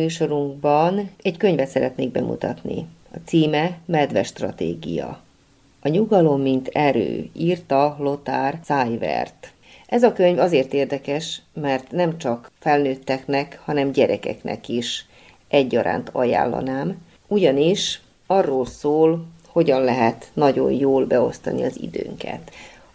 műsorunkban 0.00 1.10
egy 1.22 1.36
könyvet 1.36 1.68
szeretnék 1.68 2.10
bemutatni. 2.10 2.86
A 3.12 3.16
címe 3.24 3.78
Medve 3.84 4.22
stratégia. 4.22 5.20
A 5.82 5.88
nyugalom, 5.88 6.40
mint 6.40 6.68
erő, 6.68 7.28
írta 7.32 7.96
Lothar 7.98 8.54
Szájvert. 8.64 9.52
Ez 9.86 10.02
a 10.02 10.12
könyv 10.12 10.38
azért 10.38 10.72
érdekes, 10.72 11.42
mert 11.54 11.90
nem 11.90 12.18
csak 12.18 12.50
felnőtteknek, 12.58 13.60
hanem 13.64 13.92
gyerekeknek 13.92 14.68
is 14.68 15.06
egyaránt 15.48 16.08
ajánlanám, 16.12 16.96
ugyanis 17.26 18.00
arról 18.26 18.66
szól, 18.66 19.26
hogyan 19.46 19.82
lehet 19.82 20.30
nagyon 20.32 20.72
jól 20.72 21.06
beosztani 21.06 21.64
az 21.64 21.80
időnket. 21.80 22.50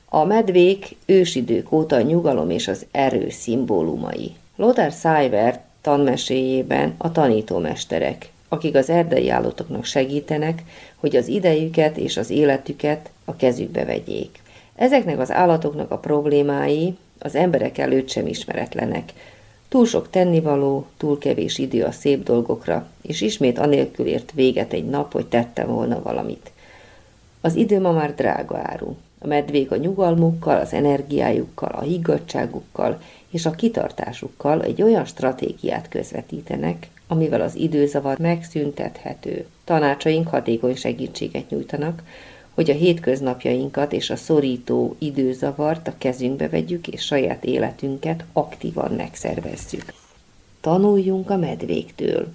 A 0.09 0.23
medvék 0.23 0.95
ősidők 1.05 1.71
óta 1.71 1.95
a 1.95 2.01
nyugalom 2.01 2.49
és 2.49 2.67
az 2.67 2.85
erő 2.91 3.29
szimbólumai. 3.29 4.35
Lothar 4.55 4.91
Szájvert 4.91 5.64
tanmeséjében 5.85 6.93
a 6.97 7.11
tanítómesterek, 7.11 8.31
akik 8.49 8.75
az 8.75 8.89
erdei 8.89 9.29
állatoknak 9.29 9.85
segítenek, 9.85 10.63
hogy 10.95 11.15
az 11.15 11.27
idejüket 11.27 11.97
és 11.97 12.17
az 12.17 12.29
életüket 12.29 13.09
a 13.25 13.35
kezükbe 13.35 13.85
vegyék. 13.85 14.41
Ezeknek 14.75 15.19
az 15.19 15.31
állatoknak 15.31 15.91
a 15.91 15.97
problémái 15.97 16.97
az 17.19 17.35
emberek 17.35 17.77
előtt 17.77 18.09
sem 18.09 18.27
ismeretlenek. 18.27 19.13
Túl 19.69 19.85
sok 19.85 20.09
tennivaló, 20.09 20.85
túl 20.97 21.17
kevés 21.17 21.57
idő 21.57 21.83
a 21.83 21.91
szép 21.91 22.23
dolgokra, 22.23 22.87
és 23.01 23.21
ismét 23.21 23.59
anélkül 23.59 24.05
ért 24.05 24.31
véget 24.31 24.73
egy 24.73 24.85
nap, 24.85 25.13
hogy 25.13 25.27
tettem 25.27 25.67
volna 25.67 26.01
valamit. 26.01 26.51
Az 27.41 27.55
idő 27.55 27.79
ma 27.81 27.91
már 27.91 28.15
drága 28.15 28.57
áru. 28.63 28.95
A 29.25 29.27
medvék 29.27 29.71
a 29.71 29.75
nyugalmukkal, 29.75 30.59
az 30.59 30.73
energiájukkal, 30.73 31.69
a 31.69 31.81
higgadságukkal 31.81 33.01
és 33.29 33.45
a 33.45 33.51
kitartásukkal 33.51 34.63
egy 34.63 34.81
olyan 34.81 35.05
stratégiát 35.05 35.89
közvetítenek, 35.89 36.89
amivel 37.07 37.41
az 37.41 37.55
időzavar 37.55 38.17
megszüntethető. 38.17 39.45
Tanácsaink 39.63 40.27
hatékony 40.27 40.75
segítséget 40.75 41.49
nyújtanak, 41.49 42.03
hogy 42.53 42.69
a 42.69 42.73
hétköznapjainkat 42.73 43.93
és 43.93 44.09
a 44.09 44.15
szorító 44.15 44.95
időzavart 44.99 45.87
a 45.87 45.93
kezünkbe 45.97 46.49
vegyük, 46.49 46.87
és 46.87 47.05
saját 47.05 47.45
életünket 47.45 48.23
aktívan 48.33 48.91
megszervezzük. 48.91 49.93
Tanuljunk 50.61 51.29
a 51.29 51.37
medvéktől. 51.37 52.27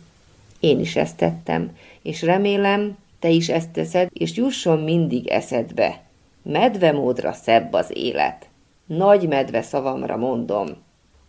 Én 0.60 0.80
is 0.80 0.96
ezt 0.96 1.16
tettem, 1.16 1.76
és 2.02 2.22
remélem, 2.22 2.96
te 3.18 3.28
is 3.28 3.48
ezt 3.48 3.70
teszed, 3.70 4.08
és 4.12 4.36
jusson 4.36 4.78
mindig 4.78 5.26
eszedbe. 5.26 6.08
Medvemódra 6.42 7.32
szebb 7.32 7.72
az 7.72 7.90
élet. 7.96 8.48
Nagy 8.86 9.28
medve 9.28 9.62
szavamra 9.62 10.16
mondom. 10.16 10.68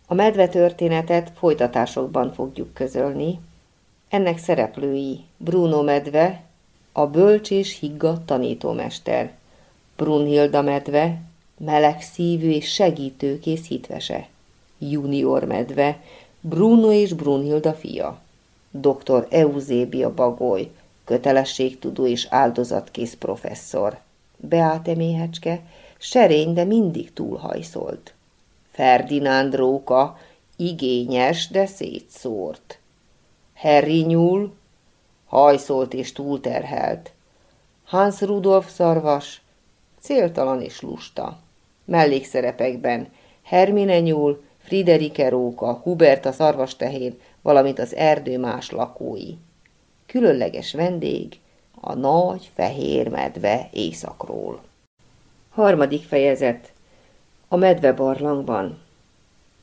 A 0.06 0.14
medve 0.14 0.48
történetet 0.48 1.32
folytatásokban 1.34 2.32
fogjuk 2.32 2.74
közölni. 2.74 3.40
Ennek 4.08 4.38
szereplői 4.38 5.20
Bruno 5.36 5.82
medve, 5.82 6.42
a 6.92 7.06
bölcs 7.06 7.50
és 7.50 7.78
higgadt 7.78 8.26
tanítómester, 8.26 9.32
Brunhilda 9.96 10.62
medve, 10.62 11.20
meleg 11.58 12.00
szívű 12.00 12.50
és 12.50 12.72
segítőkész 12.72 13.66
hitvese, 13.66 14.28
Junior 14.78 15.44
medve, 15.44 16.00
Bruno 16.40 16.92
és 16.92 17.12
Brunhilda 17.12 17.72
fia, 17.72 18.18
dr. 18.70 19.26
Eusébia 19.30 20.14
Bagoly, 20.14 20.70
kötelességtudó 21.04 22.06
és 22.06 22.26
áldozatkész 22.30 23.14
professzor, 23.14 23.98
Beáte 24.44 24.94
méhecske, 24.94 25.62
serény, 25.98 26.52
de 26.52 26.64
mindig 26.64 27.12
túlhajszolt. 27.12 28.14
Ferdinánd 28.70 29.54
róka, 29.54 30.18
igényes, 30.56 31.48
de 31.48 31.66
szétszórt. 31.66 32.78
Harry 33.54 34.04
nyúl, 34.04 34.54
hajszolt 35.26 35.94
és 35.94 36.12
túlterhelt. 36.12 37.12
Hans 37.84 38.20
Rudolf 38.20 38.70
szarvas, 38.70 39.42
céltalan 40.00 40.62
és 40.62 40.80
lusta. 40.80 41.38
Mellékszerepekben 41.84 43.08
Hermine 43.42 44.00
nyúl, 44.00 44.42
Friderike 44.58 45.28
róka, 45.28 45.72
Hubert 45.72 46.26
a 46.26 46.32
szarvastehén, 46.32 47.18
valamint 47.42 47.78
az 47.78 47.94
erdő 47.94 48.38
más 48.38 48.70
lakói. 48.70 49.34
Különleges 50.06 50.72
vendég, 50.72 51.40
a 51.84 51.94
nagy 51.94 52.50
fehér 52.54 53.08
medve 53.08 53.68
éjszakról. 53.72 54.60
Harmadik 55.50 56.02
fejezet. 56.02 56.72
A 57.48 57.56
medve 57.56 57.92
barlangban. 57.92 58.78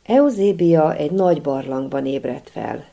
Eusébia 0.03 0.95
egy 0.95 1.11
nagy 1.11 1.41
barlangban 1.41 2.05
ébredt 2.05 2.49
fel. 2.49 2.85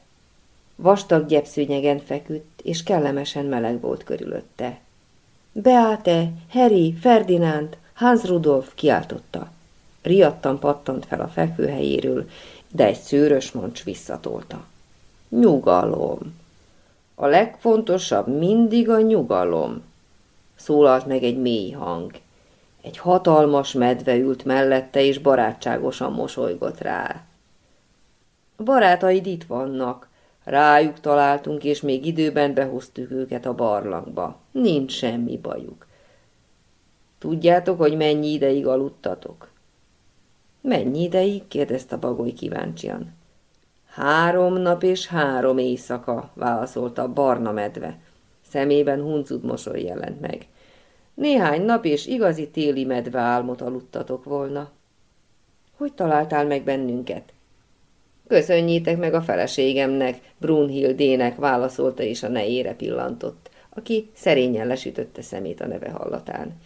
Vastag 0.77 1.27
gyepszőnyegen 1.27 1.99
feküdt, 1.99 2.61
és 2.63 2.83
kellemesen 2.83 3.45
meleg 3.45 3.81
volt 3.81 4.05
körülötte. 4.05 4.79
Beate, 5.53 6.31
Harry, 6.51 6.93
Ferdinánd, 7.01 7.77
Hans 7.95 8.25
Rudolf 8.25 8.75
kiáltotta. 8.75 9.51
Riadtan 10.03 10.59
pattant 10.59 11.07
fel 11.07 11.21
a 11.21 11.29
fekvőhelyéről, 11.29 12.29
de 12.71 12.87
egy 12.87 13.01
szőrös 13.01 13.53
mancs 13.53 13.85
visszatolta. 13.85 14.65
Nyugalom. 15.29 16.45
A 17.19 17.27
legfontosabb 17.27 18.39
mindig 18.39 18.89
a 18.89 19.01
nyugalom, 19.01 19.83
szólalt 20.55 21.07
meg 21.07 21.23
egy 21.23 21.39
mély 21.39 21.71
hang. 21.71 22.13
Egy 22.83 22.99
hatalmas 22.99 23.73
medve 23.73 24.17
ült 24.17 24.45
mellette, 24.45 25.03
és 25.03 25.19
barátságosan 25.19 26.13
mosolygott 26.13 26.81
rá. 26.81 27.25
A 28.57 28.63
barátaid 28.63 29.27
itt 29.27 29.45
vannak, 29.45 30.09
rájuk 30.45 31.01
találtunk, 31.01 31.65
és 31.65 31.81
még 31.81 32.07
időben 32.07 32.55
behoztuk 32.55 33.11
őket 33.11 33.47
a 33.47 33.55
barlangba. 33.55 34.39
Nincs 34.51 34.93
semmi 34.93 35.39
bajuk. 35.39 35.87
Tudjátok, 37.19 37.79
hogy 37.79 37.97
mennyi 37.97 38.33
ideig 38.33 38.67
aludtatok? 38.67 39.49
Mennyi 40.61 41.03
ideig? 41.03 41.49
kérdezte 41.49 41.97
bagoly 41.97 42.33
kíváncsian. 42.33 43.13
Három 43.97 44.55
nap 44.55 44.83
és 44.83 45.07
három 45.07 45.59
éjszaka, 45.59 46.31
válaszolta 46.35 47.03
a 47.03 47.13
barna 47.13 47.53
medve. 47.53 47.99
Szemében 48.49 49.01
huncut 49.01 49.43
mosoly 49.43 49.83
jelent 49.83 50.21
meg. 50.21 50.47
Néhány 51.15 51.63
nap 51.63 51.85
és 51.85 52.07
igazi 52.07 52.49
téli 52.49 52.85
medve 52.85 53.19
álmot 53.19 53.61
aludtatok 53.61 54.25
volna. 54.25 54.71
Hogy 55.77 55.93
találtál 55.93 56.47
meg 56.47 56.63
bennünket? 56.63 57.33
Köszönjétek 58.29 58.99
meg 58.99 59.15
a 59.15 59.23
feleségemnek, 59.23 60.21
Brunhildének, 60.39 61.37
válaszolta 61.37 62.03
és 62.03 62.23
a 62.23 62.29
nejére 62.29 62.75
pillantott, 62.75 63.51
aki 63.69 64.11
szerényen 64.15 64.67
lesütötte 64.67 65.23
szemét 65.23 65.61
a 65.61 65.67
neve 65.67 65.91
hallatán. 65.91 66.61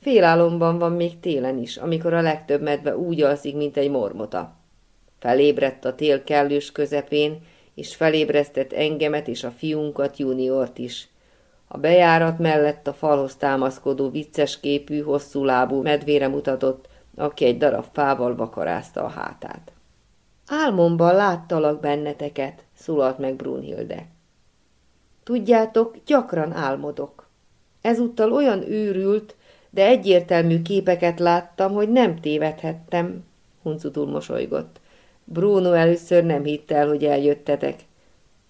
Félálomban 0.00 0.78
van 0.78 0.92
még 0.92 1.20
télen 1.20 1.58
is, 1.58 1.76
amikor 1.76 2.14
a 2.14 2.20
legtöbb 2.20 2.62
medve 2.62 2.96
úgy 2.96 3.22
alszik, 3.22 3.56
mint 3.56 3.76
egy 3.76 3.90
mormota. 3.90 4.62
Felébredt 5.24 5.84
a 5.84 5.94
tél 5.94 6.24
kellős 6.24 6.72
közepén, 6.72 7.42
és 7.74 7.94
felébresztett 7.94 8.72
engemet 8.72 9.28
és 9.28 9.44
a 9.44 9.50
fiunkat, 9.50 10.16
juniort 10.16 10.78
is. 10.78 11.08
A 11.68 11.78
bejárat 11.78 12.38
mellett 12.38 12.86
a 12.86 12.92
falhoz 12.92 13.36
támaszkodó 13.36 14.10
vicces 14.10 14.60
képű, 14.60 15.00
hosszú 15.00 15.44
lábú 15.44 15.82
medvére 15.82 16.28
mutatott, 16.28 16.88
aki 17.16 17.44
egy 17.44 17.58
darab 17.58 17.84
fával 17.92 18.36
vakarázta 18.36 19.04
a 19.04 19.08
hátát. 19.08 19.72
Álmomban 20.46 21.14
láttalak 21.14 21.80
benneteket, 21.80 22.64
szólalt 22.74 23.18
meg 23.18 23.34
Brunhilde. 23.34 24.06
Tudjátok, 25.22 25.96
gyakran 26.06 26.52
álmodok. 26.52 27.28
Ezúttal 27.80 28.32
olyan 28.32 28.70
őrült, 28.70 29.34
de 29.70 29.86
egyértelmű 29.86 30.62
képeket 30.62 31.18
láttam, 31.18 31.72
hogy 31.72 31.88
nem 31.88 32.20
tévedhettem, 32.20 33.24
huncutul 33.62 34.06
mosolygott. 34.06 34.82
Bruno 35.24 35.72
először 35.72 36.24
nem 36.24 36.44
hitt 36.44 36.70
el, 36.70 36.88
hogy 36.88 37.04
eljöttetek. 37.04 37.80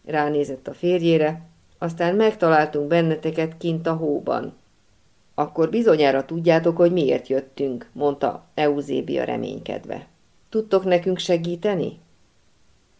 Ránézett 0.04 0.68
a 0.68 0.72
férjére, 0.74 1.40
aztán 1.78 2.14
megtaláltunk 2.14 2.88
benneteket 2.88 3.56
kint 3.58 3.86
a 3.86 3.94
hóban. 3.94 4.54
Akkor 5.34 5.70
bizonyára 5.70 6.24
tudjátok, 6.24 6.76
hogy 6.76 6.92
miért 6.92 7.28
jöttünk, 7.28 7.90
mondta 7.92 8.44
Eusébia 8.54 9.24
reménykedve. 9.24 10.06
Tudtok 10.48 10.84
nekünk 10.84 11.18
segíteni? 11.18 11.98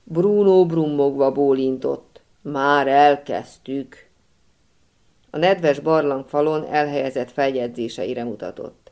Bruno 0.04 0.66
brummogva 0.66 1.32
bólintott. 1.32 2.22
Már 2.42 2.88
elkezdtük. 2.88 4.06
A 5.30 5.36
nedves 5.36 5.78
barlangfalon 5.80 6.66
elhelyezett 6.66 7.30
feljegyzéseire 7.30 8.24
mutatott. 8.24 8.90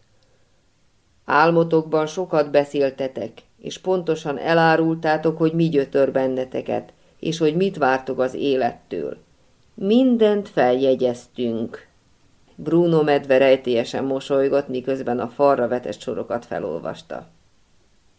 Álmotokban 1.25 2.07
sokat 2.07 2.51
beszéltetek, 2.51 3.43
és 3.63 3.79
pontosan 3.79 4.39
elárultátok, 4.39 5.39
hogy 5.39 5.53
mi 5.53 5.69
gyötör 5.69 6.13
benneteket, 6.13 6.93
és 7.19 7.39
hogy 7.39 7.57
mit 7.57 7.77
vártok 7.77 8.19
az 8.19 8.35
élettől. 8.35 9.17
Mindent 9.75 10.49
feljegyeztünk. 10.49 11.87
Bruno 12.55 13.03
medve 13.03 13.39
rejtélyesen 13.39 14.05
mosolygott, 14.05 14.69
miközben 14.69 15.19
a 15.19 15.29
falra 15.29 15.69
vetett 15.69 16.01
sorokat 16.01 16.47
felolvasta. 16.47 17.27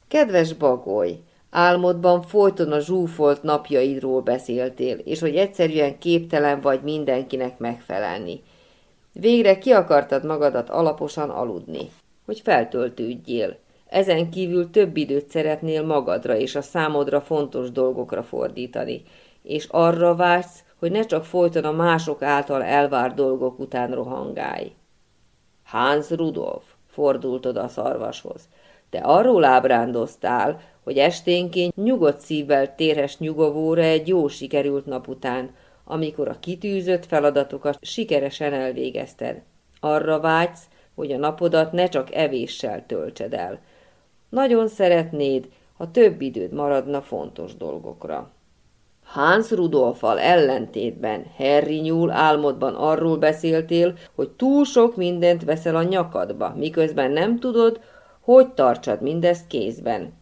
Kedves 0.07 0.53
bagoly, 0.53 1.19
álmodban 1.49 2.21
folyton 2.21 2.71
a 2.71 2.79
zsúfolt 2.79 3.43
napjaidról 3.43 4.21
beszéltél, 4.21 4.97
és 4.97 5.19
hogy 5.19 5.35
egyszerűen 5.35 5.97
képtelen 5.97 6.61
vagy 6.61 6.81
mindenkinek 6.81 7.57
megfelelni. 7.57 8.41
Végre 9.13 9.57
ki 9.57 9.71
akartad 9.71 10.25
magadat 10.25 10.69
alaposan 10.69 11.29
aludni, 11.29 11.89
hogy 12.25 12.39
feltöltődjél. 12.39 13.57
Ezen 13.93 14.29
kívül 14.29 14.69
több 14.69 14.97
időt 14.97 15.29
szeretnél 15.29 15.85
magadra 15.85 16.35
és 16.35 16.55
a 16.55 16.61
számodra 16.61 17.21
fontos 17.21 17.71
dolgokra 17.71 18.23
fordítani, 18.23 19.03
és 19.43 19.67
arra 19.69 20.15
vágysz, 20.15 20.63
hogy 20.79 20.91
ne 20.91 21.05
csak 21.05 21.25
folyton 21.25 21.63
a 21.63 21.71
mások 21.71 22.21
által 22.21 22.63
elvárt 22.63 23.15
dolgok 23.15 23.59
után 23.59 23.91
rohangálj. 23.91 24.71
Hans 25.65 26.09
Rudolf 26.09 26.63
fordult 26.87 27.45
oda 27.45 27.63
a 27.63 27.67
szarvashoz. 27.67 28.41
Te 28.89 28.99
arról 28.99 29.43
ábrándoztál, 29.43 30.61
hogy 30.83 30.97
esténként 30.97 31.75
nyugodt 31.75 32.19
szívvel 32.19 32.75
térhes 32.75 33.17
nyugovóra 33.17 33.81
egy 33.81 34.07
jó 34.07 34.27
sikerült 34.27 34.85
nap 34.85 35.07
után, 35.07 35.55
amikor 35.83 36.27
a 36.27 36.39
kitűzött 36.39 37.05
feladatokat 37.05 37.77
sikeresen 37.81 38.53
elvégezted. 38.53 39.41
Arra 39.79 40.19
vágysz, 40.19 40.63
hogy 40.95 41.11
a 41.11 41.17
napodat 41.17 41.71
ne 41.71 41.87
csak 41.87 42.13
evéssel 42.13 42.85
töltsed 42.85 43.33
el. 43.33 43.59
Nagyon 44.33 44.67
szeretnéd, 44.67 45.47
ha 45.77 45.91
több 45.91 46.21
időd 46.21 46.53
maradna 46.53 47.01
fontos 47.01 47.55
dolgokra. 47.55 48.31
Hans 49.03 49.51
Rudolfal 49.51 50.19
ellentétben 50.19 51.25
Harry 51.37 51.79
nyúl 51.79 52.11
álmodban 52.11 52.75
arról 52.75 53.17
beszéltél, 53.17 53.93
hogy 54.15 54.29
túl 54.29 54.65
sok 54.65 54.95
mindent 54.95 55.43
veszel 55.43 55.75
a 55.75 55.83
nyakadba, 55.83 56.53
miközben 56.57 57.11
nem 57.11 57.39
tudod, 57.39 57.79
hogy 58.19 58.47
tartsad 58.47 59.01
mindezt 59.01 59.47
kézben. 59.47 60.13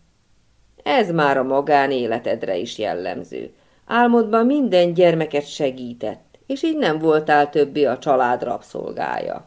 Ez 0.83 1.11
már 1.11 1.37
a 1.37 1.43
magánéletedre 1.43 2.57
is 2.57 2.77
jellemző. 2.77 3.53
Álmodban 3.85 4.45
minden 4.45 4.93
gyermeket 4.93 5.47
segített, 5.47 6.39
és 6.45 6.63
így 6.63 6.77
nem 6.77 6.99
voltál 6.99 7.49
többé 7.49 7.85
a 7.85 7.97
család 7.97 8.43
rabszolgája. 8.43 9.45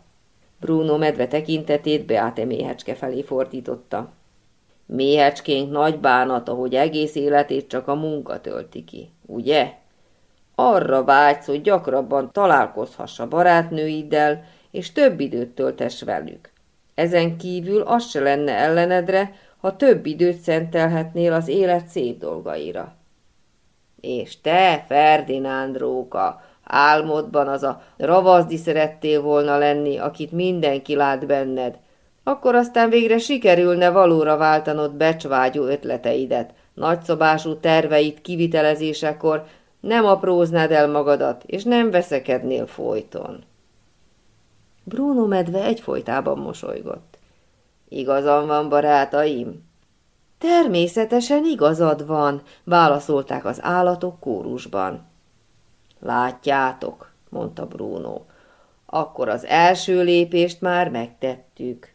Bruno 0.61 0.96
medve 0.96 1.29
tekintetét 1.29 2.07
Beate 2.07 2.44
méhecske 2.44 2.94
felé 2.94 3.22
fordította. 3.22 4.12
Méhecskénk 4.87 5.70
nagy 5.70 5.99
bánata, 5.99 6.53
hogy 6.53 6.75
egész 6.75 7.14
életét 7.14 7.68
csak 7.68 7.88
a 7.88 7.94
munka 7.94 8.40
tölti 8.40 8.85
ki, 8.85 9.11
ugye? 9.27 9.73
Arra 10.55 11.05
vágysz, 11.05 11.47
hogy 11.47 11.61
gyakrabban 11.61 12.33
találkozhass 12.33 13.18
a 13.18 13.29
barátnőiddel, 13.29 14.44
és 14.70 14.92
több 14.92 15.20
időt 15.20 15.49
töltess 15.49 16.03
velük. 16.03 16.53
Ezen 16.94 17.37
kívül 17.37 17.81
az 17.81 18.09
se 18.09 18.20
lenne 18.20 18.53
ellenedre, 18.53 19.35
ha 19.61 19.77
több 19.77 20.07
időt 20.07 20.37
szentelhetnél 20.37 21.33
az 21.33 21.49
élet 21.49 21.87
szép 21.87 22.18
dolgaira. 22.18 22.94
És 24.01 24.40
te, 24.40 24.85
Ferdinánd 24.88 25.77
róka, 25.77 26.42
álmodban 26.64 27.49
az 27.49 27.62
a 27.62 27.83
ravazdi 27.97 28.57
szerettél 28.57 29.23
volna 29.23 29.59
lenni, 29.59 29.99
akit 29.99 30.33
mindenki 30.33 30.94
lát 30.94 31.27
benned, 31.27 31.79
akkor 32.24 32.54
aztán 32.54 32.90
végre 32.90 33.18
sikerülne 33.18 33.90
valóra 33.90 34.37
váltanod 34.37 34.92
becsvágyó 34.92 35.64
ötleteidet, 35.64 36.52
nagyszobású 36.74 37.56
terveit 37.56 38.20
kivitelezésekor 38.20 39.46
nem 39.80 40.04
apróznád 40.04 40.70
el 40.70 40.88
magadat, 40.88 41.42
és 41.46 41.64
nem 41.64 41.90
veszekednél 41.90 42.66
folyton. 42.66 43.44
Bruno 44.84 45.26
medve 45.26 45.64
egyfolytában 45.64 46.38
mosolygott. 46.38 47.18
Igazam 47.88 48.46
van, 48.46 48.68
barátaim? 48.68 49.62
Természetesen 50.38 51.44
igazad 51.44 52.06
van, 52.06 52.42
válaszolták 52.64 53.44
az 53.44 53.58
állatok 53.62 54.20
kórusban. 54.20 55.06
Látjátok, 56.00 57.12
mondta 57.28 57.66
Bruno, 57.66 58.20
akkor 58.87 59.28
az 59.28 59.44
első 59.44 60.02
lépést 60.02 60.60
már 60.60 60.88
megtettük. 60.88 61.93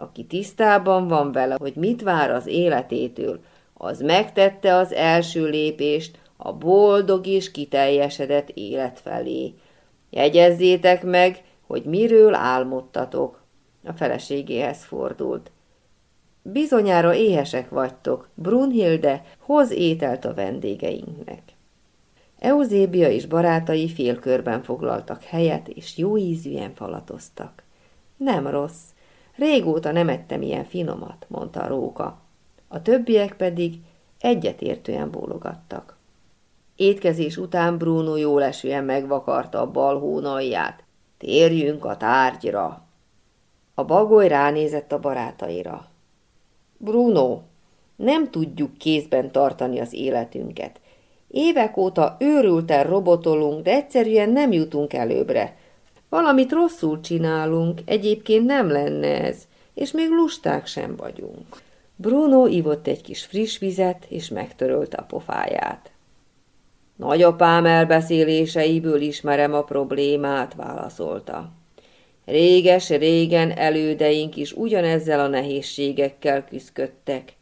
Aki 0.00 0.24
tisztában 0.24 1.08
van 1.08 1.32
vele, 1.32 1.56
hogy 1.58 1.74
mit 1.74 2.02
vár 2.02 2.30
az 2.30 2.46
életétől, 2.46 3.40
az 3.74 4.00
megtette 4.00 4.74
az 4.74 4.92
első 4.92 5.48
lépést 5.48 6.18
a 6.36 6.52
boldog 6.52 7.26
és 7.26 7.50
kiteljesedett 7.50 8.50
élet 8.54 9.00
felé. 9.00 9.54
Jegyezzétek 10.10 11.02
meg, 11.02 11.42
hogy 11.66 11.84
miről 11.84 12.34
álmodtatok. 12.34 13.42
A 13.84 13.92
feleségéhez 13.92 14.84
fordult. 14.84 15.50
Bizonyára 16.42 17.14
éhesek 17.14 17.68
vagytok, 17.68 18.28
Brunhilde, 18.34 19.24
hoz 19.38 19.70
ételt 19.70 20.24
a 20.24 20.34
vendégeinknek. 20.34 21.42
Euzébia 22.38 23.10
és 23.10 23.26
barátai 23.26 23.88
félkörben 23.88 24.62
foglaltak 24.62 25.22
helyet, 25.22 25.68
és 25.68 25.96
jó 25.96 26.16
ízűen 26.16 26.74
falatoztak. 26.74 27.62
Nem 28.16 28.46
rossz, 28.46 28.82
régóta 29.40 29.92
nem 29.92 30.08
ettem 30.08 30.42
ilyen 30.42 30.64
finomat, 30.64 31.26
mondta 31.28 31.60
a 31.60 31.66
róka. 31.66 32.18
A 32.68 32.82
többiek 32.82 33.36
pedig 33.36 33.74
egyetértően 34.18 35.10
bólogattak. 35.10 35.96
Étkezés 36.76 37.36
után 37.36 37.78
Bruno 37.78 38.16
jólesően 38.16 38.84
megvakarta 38.84 39.60
a 39.60 39.70
bal 39.70 39.98
hónalját. 39.98 40.82
Térjünk 41.18 41.84
a 41.84 41.96
tárgyra. 41.96 42.82
A 43.74 43.84
bagoly 43.84 44.28
ránézett 44.28 44.92
a 44.92 44.98
barátaira. 44.98 45.86
Bruno, 46.76 47.40
nem 47.96 48.30
tudjuk 48.30 48.78
kézben 48.78 49.30
tartani 49.30 49.80
az 49.80 49.92
életünket. 49.92 50.80
Évek 51.28 51.76
óta 51.76 52.16
őrülten 52.18 52.84
robotolunk, 52.84 53.62
de 53.62 53.70
egyszerűen 53.70 54.30
nem 54.30 54.52
jutunk 54.52 54.92
előbbre. 54.92 55.56
Valamit 56.10 56.52
rosszul 56.52 57.00
csinálunk, 57.00 57.80
egyébként 57.84 58.46
nem 58.46 58.70
lenne 58.70 59.24
ez, 59.24 59.36
és 59.74 59.90
még 59.92 60.08
lusták 60.08 60.66
sem 60.66 60.96
vagyunk. 60.96 61.46
Bruno 61.96 62.46
ivott 62.46 62.86
egy 62.86 63.00
kis 63.00 63.24
friss 63.24 63.58
vizet, 63.58 64.06
és 64.08 64.28
megtörölte 64.28 64.96
a 64.96 65.02
pofáját. 65.02 65.90
Nagyapám 66.96 67.66
elbeszéléseiből 67.66 69.00
ismerem 69.00 69.54
a 69.54 69.62
problémát, 69.62 70.54
válaszolta. 70.54 71.50
Réges-régen 72.24 73.50
elődeink 73.50 74.36
is 74.36 74.52
ugyanezzel 74.52 75.20
a 75.20 75.26
nehézségekkel 75.26 76.44
küzdködtek. 76.44 77.32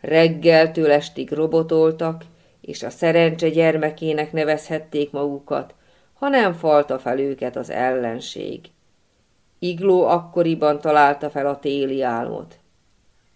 Reggeltől 0.00 0.90
estig 0.90 1.30
robotoltak, 1.30 2.24
és 2.60 2.82
a 2.82 2.90
szerencse 2.90 3.48
gyermekének 3.48 4.32
nevezhették 4.32 5.10
magukat, 5.10 5.74
ha 6.24 6.30
nem 6.30 6.52
falta 6.52 6.98
fel 6.98 7.18
őket 7.18 7.56
az 7.56 7.70
ellenség. 7.70 8.60
Igló 9.58 10.06
akkoriban 10.06 10.80
találta 10.80 11.30
fel 11.30 11.46
a 11.46 11.58
téli 11.58 12.02
álmot. 12.02 12.58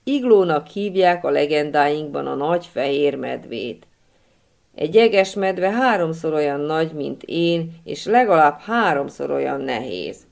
Iglónak 0.05 0.67
hívják 0.67 1.25
a 1.25 1.31
legendáinkban 1.31 2.27
a 2.27 2.35
nagy 2.35 2.67
fehér 2.67 3.15
medvét. 3.15 3.87
Egy 4.75 4.95
jeges 4.95 5.35
medve 5.35 5.71
háromszor 5.71 6.33
olyan 6.33 6.61
nagy, 6.61 6.93
mint 6.93 7.23
én, 7.23 7.73
és 7.85 8.05
legalább 8.05 8.59
háromszor 8.61 9.31
olyan 9.31 9.61
nehéz. 9.61 10.27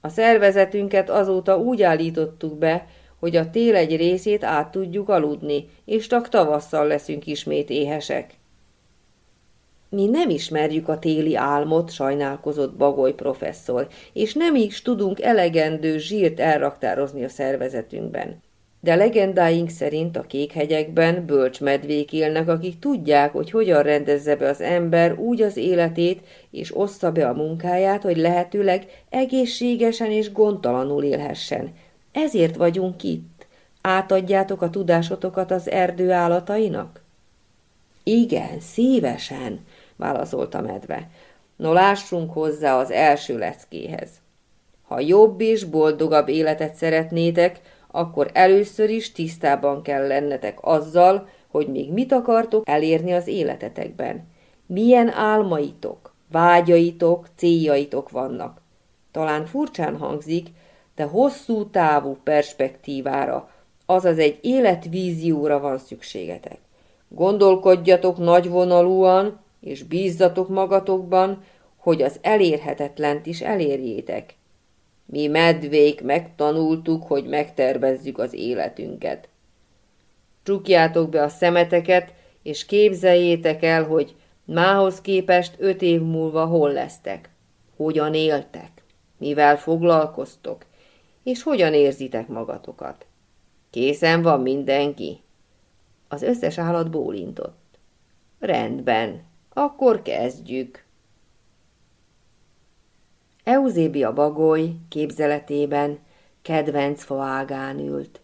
A 0.00 0.08
szervezetünket 0.08 1.10
azóta 1.10 1.58
úgy 1.58 1.82
állítottuk 1.82 2.58
be, 2.58 2.86
hogy 3.18 3.36
a 3.36 3.50
tél 3.50 3.76
egy 3.76 3.96
részét 3.96 4.44
át 4.44 4.70
tudjuk 4.70 5.08
aludni, 5.08 5.68
és 5.84 6.06
csak 6.06 6.28
tavasszal 6.28 6.86
leszünk 6.86 7.26
ismét 7.26 7.70
éhesek. 7.70 8.34
Mi 9.96 10.06
nem 10.06 10.30
ismerjük 10.30 10.88
a 10.88 10.98
téli 10.98 11.36
álmot, 11.36 11.90
sajnálkozott 11.90 12.76
Bagoly 12.76 13.14
professzor, 13.14 13.88
és 14.12 14.34
nem 14.34 14.54
is 14.54 14.82
tudunk 14.82 15.20
elegendő 15.20 15.98
zsírt 15.98 16.40
elraktározni 16.40 17.24
a 17.24 17.28
szervezetünkben 17.28 18.42
de 18.80 18.94
legendáink 18.94 19.68
szerint 19.68 20.16
a 20.16 20.22
kékhegyekben 20.22 21.26
bölcsmedvék 21.26 22.12
élnek, 22.12 22.48
akik 22.48 22.78
tudják, 22.78 23.32
hogy 23.32 23.50
hogyan 23.50 23.82
rendezze 23.82 24.36
be 24.36 24.48
az 24.48 24.60
ember 24.60 25.18
úgy 25.18 25.42
az 25.42 25.56
életét, 25.56 26.20
és 26.50 26.76
ossza 26.76 27.12
be 27.12 27.28
a 27.28 27.32
munkáját, 27.32 28.02
hogy 28.02 28.16
lehetőleg 28.16 29.02
egészségesen 29.10 30.10
és 30.10 30.32
gondtalanul 30.32 31.02
élhessen. 31.04 31.74
Ezért 32.12 32.56
vagyunk 32.56 33.02
itt. 33.02 33.46
Átadjátok 33.80 34.62
a 34.62 34.70
tudásotokat 34.70 35.50
az 35.50 35.70
erdő 35.70 36.10
állatainak? 36.10 37.04
Igen, 38.08 38.60
szívesen, 38.60 39.60
válaszolta 39.96 40.60
medve. 40.60 41.08
No 41.56 41.72
lássunk 41.72 42.32
hozzá 42.32 42.78
az 42.78 42.90
első 42.90 43.38
leckéhez. 43.38 44.08
Ha 44.82 45.00
jobb 45.00 45.40
és 45.40 45.64
boldogabb 45.64 46.28
életet 46.28 46.74
szeretnétek, 46.74 47.60
akkor 47.90 48.30
először 48.32 48.90
is 48.90 49.12
tisztában 49.12 49.82
kell 49.82 50.06
lennetek 50.06 50.58
azzal, 50.60 51.28
hogy 51.50 51.68
még 51.68 51.92
mit 51.92 52.12
akartok 52.12 52.68
elérni 52.68 53.12
az 53.12 53.26
életetekben. 53.26 54.28
Milyen 54.66 55.08
álmaitok, 55.08 56.14
vágyaitok, 56.32 57.26
céljaitok 57.36 58.10
vannak. 58.10 58.60
Talán 59.10 59.46
furcsán 59.46 59.96
hangzik, 59.96 60.46
de 60.94 61.04
hosszú 61.04 61.70
távú 61.70 62.16
perspektívára, 62.24 63.50
azaz 63.86 64.18
egy 64.18 64.38
életvízióra 64.42 65.60
van 65.60 65.78
szükségetek. 65.78 66.58
Gondolkodjatok 67.08 68.16
nagyvonalúan, 68.18 69.40
és 69.66 69.82
bízzatok 69.82 70.48
magatokban, 70.48 71.44
hogy 71.76 72.02
az 72.02 72.18
elérhetetlent 72.22 73.26
is 73.26 73.40
elérjétek. 73.40 74.34
Mi 75.06 75.26
medvék 75.26 76.02
megtanultuk, 76.02 77.02
hogy 77.02 77.24
megtervezzük 77.24 78.18
az 78.18 78.32
életünket. 78.32 79.28
Csukjátok 80.42 81.08
be 81.08 81.22
a 81.22 81.28
szemeteket, 81.28 82.14
és 82.42 82.64
képzeljétek 82.64 83.62
el, 83.62 83.84
hogy 83.84 84.14
mához 84.44 85.00
képest 85.00 85.54
öt 85.58 85.82
év 85.82 86.00
múlva 86.00 86.44
hol 86.44 86.72
lesztek, 86.72 87.30
hogyan 87.76 88.14
éltek, 88.14 88.70
mivel 89.18 89.58
foglalkoztok, 89.58 90.64
és 91.22 91.42
hogyan 91.42 91.74
érzitek 91.74 92.28
magatokat. 92.28 93.06
Készen 93.70 94.22
van 94.22 94.40
mindenki? 94.40 95.20
Az 96.08 96.22
összes 96.22 96.58
állat 96.58 96.90
bólintott. 96.90 97.64
Rendben, 98.38 99.22
akkor 99.58 100.02
kezdjük. 100.02 100.84
Euzébia 103.44 104.12
bagoly 104.12 104.72
képzeletében 104.88 105.98
kedvenc 106.42 107.04
faágán 107.04 107.78
ült. 107.78 108.20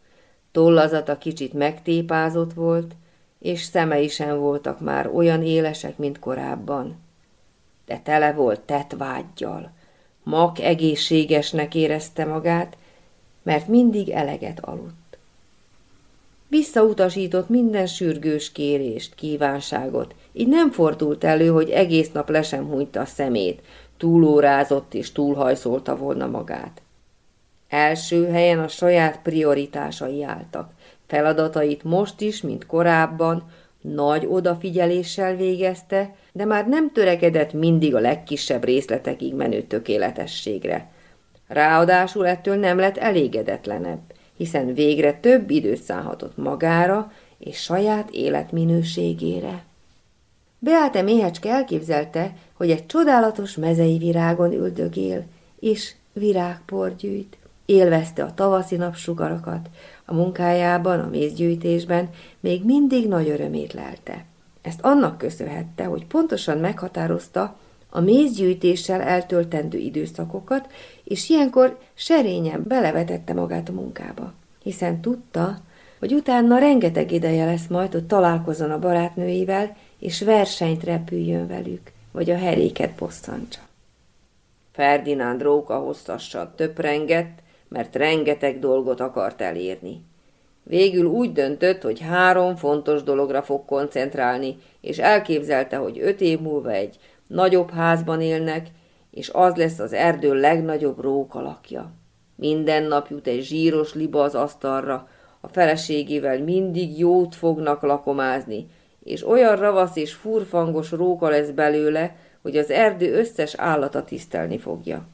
Tollazata 0.50 1.18
kicsit 1.18 1.52
megtépázott 1.52 2.52
volt, 2.52 2.94
és 3.38 3.62
szemei 3.62 4.08
sem 4.08 4.38
voltak 4.38 4.80
már 4.80 5.06
olyan 5.14 5.42
élesek, 5.42 5.98
mint 5.98 6.18
korábban. 6.18 7.00
De 7.86 7.98
tele 7.98 8.32
volt 8.32 8.60
tetvágyjal. 8.60 9.72
Mak 10.22 10.58
egészségesnek 10.58 11.74
érezte 11.74 12.24
magát, 12.24 12.76
mert 13.42 13.68
mindig 13.68 14.08
eleget 14.08 14.60
aludt. 14.60 15.01
Visszautasított 16.52 17.48
minden 17.48 17.86
sürgős 17.86 18.52
kérést, 18.52 19.14
kívánságot, 19.14 20.14
így 20.32 20.48
nem 20.48 20.70
fordult 20.70 21.24
elő, 21.24 21.48
hogy 21.48 21.70
egész 21.70 22.12
nap 22.12 22.30
le 22.30 22.44
hunyta 22.56 23.00
a 23.00 23.04
szemét, 23.04 23.62
túlórázott 23.96 24.94
és 24.94 25.12
túlhajszolta 25.12 25.96
volna 25.96 26.26
magát. 26.26 26.82
Első 27.68 28.26
helyen 28.26 28.58
a 28.58 28.68
saját 28.68 29.20
prioritásai 29.22 30.22
álltak. 30.22 30.70
Feladatait 31.06 31.84
most 31.84 32.20
is, 32.20 32.42
mint 32.42 32.66
korábban, 32.66 33.50
nagy 33.80 34.26
odafigyeléssel 34.30 35.36
végezte, 35.36 36.14
de 36.32 36.44
már 36.44 36.68
nem 36.68 36.92
törekedett 36.92 37.52
mindig 37.52 37.94
a 37.94 38.00
legkisebb 38.00 38.64
részletekig 38.64 39.34
menő 39.34 39.62
tökéletességre. 39.62 40.90
Ráadásul 41.48 42.26
ettől 42.26 42.56
nem 42.56 42.78
lett 42.78 42.96
elégedetlenebb, 42.96 44.11
hiszen 44.36 44.74
végre 44.74 45.12
több 45.12 45.50
időt 45.50 45.82
szállhatott 45.82 46.36
magára 46.36 47.12
és 47.38 47.62
saját 47.62 48.10
életminőségére. 48.10 49.64
Beáte 50.58 51.02
méhecske 51.02 51.50
elképzelte, 51.50 52.34
hogy 52.52 52.70
egy 52.70 52.86
csodálatos 52.86 53.56
mezei 53.56 53.98
virágon 53.98 54.52
üldögél, 54.52 55.24
és 55.60 55.94
virágpor 56.12 56.96
gyűjt. 56.96 57.36
Élvezte 57.66 58.24
a 58.24 58.34
tavaszi 58.34 58.76
napsugarakat, 58.76 59.68
a 60.04 60.14
munkájában, 60.14 61.00
a 61.00 61.08
mézgyűjtésben 61.08 62.10
még 62.40 62.64
mindig 62.64 63.08
nagy 63.08 63.28
örömét 63.28 63.72
lelte. 63.72 64.24
Ezt 64.62 64.80
annak 64.80 65.18
köszönhette, 65.18 65.84
hogy 65.84 66.06
pontosan 66.06 66.58
meghatározta 66.58 67.56
a 67.94 68.00
mézgyűjtéssel 68.00 69.00
eltöltendő 69.00 69.78
időszakokat, 69.78 70.66
és 71.04 71.28
ilyenkor 71.28 71.78
serényen 71.94 72.64
belevetette 72.68 73.34
magát 73.34 73.68
a 73.68 73.72
munkába, 73.72 74.32
hiszen 74.62 75.00
tudta, 75.00 75.58
hogy 75.98 76.12
utána 76.12 76.58
rengeteg 76.58 77.12
ideje 77.12 77.44
lesz 77.44 77.66
majd, 77.66 77.92
hogy 77.92 78.06
találkozzon 78.06 78.70
a 78.70 78.78
barátnőivel, 78.78 79.76
és 79.98 80.22
versenyt 80.22 80.84
repüljön 80.84 81.46
velük, 81.46 81.92
vagy 82.12 82.30
a 82.30 82.36
heréket 82.36 82.90
bosszantsa. 82.90 83.60
Ferdinánd 84.72 85.42
róka 85.42 85.78
hosszassal 85.78 86.52
töprengett, 86.56 87.38
mert 87.68 87.96
rengeteg 87.96 88.58
dolgot 88.58 89.00
akart 89.00 89.40
elérni. 89.40 90.02
Végül 90.62 91.06
úgy 91.06 91.32
döntött, 91.32 91.82
hogy 91.82 92.00
három 92.00 92.56
fontos 92.56 93.02
dologra 93.02 93.42
fog 93.42 93.64
koncentrálni, 93.64 94.56
és 94.80 94.98
elképzelte, 94.98 95.76
hogy 95.76 95.98
öt 96.00 96.20
év 96.20 96.40
múlva 96.40 96.70
egy 96.70 96.98
nagyobb 97.32 97.70
házban 97.70 98.20
élnek, 98.20 98.66
és 99.10 99.30
az 99.32 99.54
lesz 99.54 99.78
az 99.78 99.92
erdő 99.92 100.34
legnagyobb 100.34 101.00
rókalakja. 101.00 101.90
Minden 102.34 102.82
nap 102.82 103.10
jut 103.10 103.26
egy 103.26 103.42
zsíros 103.42 103.94
liba 103.94 104.22
az 104.22 104.34
asztalra, 104.34 105.08
a 105.40 105.48
feleségével 105.48 106.42
mindig 106.42 106.98
jót 106.98 107.34
fognak 107.34 107.82
lakomázni, 107.82 108.68
és 109.04 109.26
olyan 109.26 109.56
ravasz 109.56 109.96
és 109.96 110.12
furfangos 110.12 110.90
róka 110.90 111.28
lesz 111.28 111.50
belőle, 111.50 112.16
hogy 112.42 112.56
az 112.56 112.70
erdő 112.70 113.14
összes 113.14 113.54
állata 113.54 114.04
tisztelni 114.04 114.58
fogja. 114.58 115.06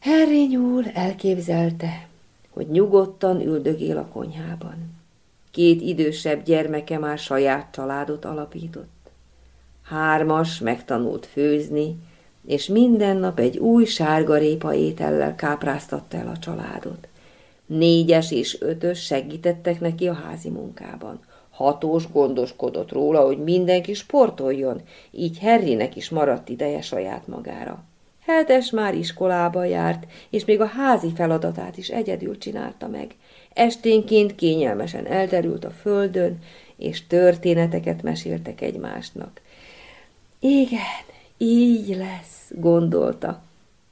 Harry 0.00 0.46
nyúl 0.46 0.84
elképzelte, 0.94 2.08
hogy 2.50 2.66
nyugodtan 2.66 3.40
üldögél 3.40 3.96
a 3.96 4.06
konyhában. 4.06 4.92
Két 5.50 5.80
idősebb 5.80 6.42
gyermeke 6.42 6.98
már 6.98 7.18
saját 7.18 7.68
családot 7.72 8.24
alapított. 8.24 8.93
Hármas 9.84 10.58
megtanult 10.58 11.26
főzni, 11.26 11.96
és 12.46 12.66
minden 12.66 13.16
nap 13.16 13.38
egy 13.38 13.58
új 13.58 13.84
sárgarépa 13.84 14.74
étellel 14.74 15.34
kápráztatta 15.34 16.16
el 16.16 16.28
a 16.28 16.38
családot. 16.38 17.08
Négyes 17.66 18.30
és 18.30 18.60
ötös 18.60 19.04
segítettek 19.04 19.80
neki 19.80 20.08
a 20.08 20.12
házi 20.12 20.48
munkában. 20.48 21.20
Hatos 21.50 22.10
gondoskodott 22.12 22.92
róla, 22.92 23.20
hogy 23.20 23.38
mindenki 23.42 23.94
sportoljon, 23.94 24.80
így 25.10 25.38
Harrynek 25.38 25.96
is 25.96 26.10
maradt 26.10 26.48
ideje 26.48 26.80
saját 26.80 27.26
magára. 27.26 27.84
Hetes 28.20 28.70
már 28.70 28.94
iskolába 28.94 29.64
járt, 29.64 30.06
és 30.30 30.44
még 30.44 30.60
a 30.60 30.66
házi 30.66 31.12
feladatát 31.14 31.76
is 31.76 31.88
egyedül 31.88 32.38
csinálta 32.38 32.88
meg. 32.88 33.14
Esténként 33.52 34.34
kényelmesen 34.34 35.06
elterült 35.06 35.64
a 35.64 35.70
földön, 35.70 36.38
és 36.76 37.06
történeteket 37.06 38.02
meséltek 38.02 38.60
egymásnak. 38.60 39.40
Igen, 40.46 41.04
így 41.38 41.96
lesz, 41.96 42.50
gondolta. 42.50 43.42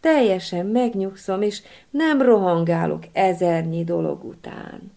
Teljesen 0.01 0.67
megnyugszom, 0.67 1.43
és 1.43 1.62
nem 1.91 2.23
rohangálok 2.23 3.03
ezernyi 3.12 3.85
dolog 3.85 4.25
után. 4.25 4.93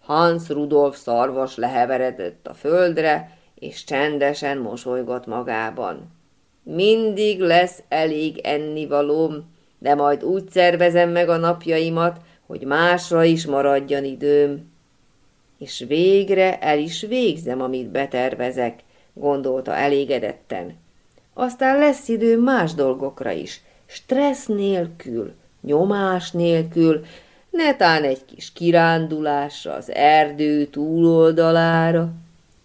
Hans 0.00 0.48
Rudolf 0.48 0.96
szarvas 0.96 1.56
leheveredett 1.56 2.46
a 2.46 2.54
földre, 2.54 3.38
és 3.54 3.84
csendesen 3.84 4.58
mosolygott 4.58 5.26
magában. 5.26 6.10
Mindig 6.62 7.40
lesz 7.40 7.82
elég 7.88 8.38
ennivalóm, 8.38 9.54
de 9.78 9.94
majd 9.94 10.24
úgy 10.24 10.50
szervezem 10.50 11.10
meg 11.10 11.28
a 11.28 11.36
napjaimat, 11.36 12.20
hogy 12.46 12.64
másra 12.64 13.24
is 13.24 13.46
maradjon 13.46 14.04
időm. 14.04 14.72
És 15.58 15.84
végre 15.88 16.58
el 16.58 16.78
is 16.78 17.00
végzem, 17.00 17.60
amit 17.60 17.90
betervezek, 17.90 18.80
gondolta 19.14 19.74
elégedetten. 19.76 20.74
Aztán 21.34 21.78
lesz 21.78 22.08
idő 22.08 22.38
más 22.38 22.74
dolgokra 22.74 23.30
is, 23.30 23.60
stressz 23.86 24.46
nélkül, 24.46 25.32
nyomás 25.60 26.30
nélkül, 26.30 27.04
netán 27.50 28.04
egy 28.04 28.24
kis 28.24 28.52
kirándulásra 28.52 29.72
az 29.72 29.90
erdő 29.90 30.66
túloldalára. 30.66 32.12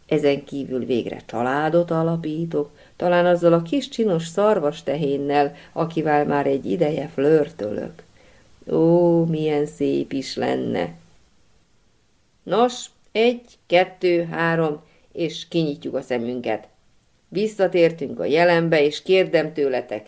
Ezen 0.07 0.43
kívül 0.43 0.85
végre 0.85 1.21
családot 1.25 1.91
alapítok, 1.91 2.69
talán 2.95 3.25
azzal 3.25 3.53
a 3.53 3.61
kis 3.61 3.89
csinos 3.89 4.27
szarvas 4.27 4.83
tehénnel, 4.83 5.55
akivel 5.73 6.25
már 6.25 6.47
egy 6.47 6.71
ideje 6.71 7.07
flörtölök. 7.07 8.03
Ó, 8.71 9.25
milyen 9.25 9.65
szép 9.65 10.11
is 10.11 10.35
lenne! 10.35 10.93
Nos, 12.43 12.85
egy, 13.11 13.41
kettő, 13.65 14.23
három, 14.23 14.81
és 15.17 15.47
kinyitjuk 15.47 15.95
a 15.95 16.01
szemünket. 16.01 16.67
Visszatértünk 17.29 18.19
a 18.19 18.25
jelenbe, 18.25 18.83
és 18.83 19.01
kérdem 19.01 19.53
tőletek, 19.53 20.07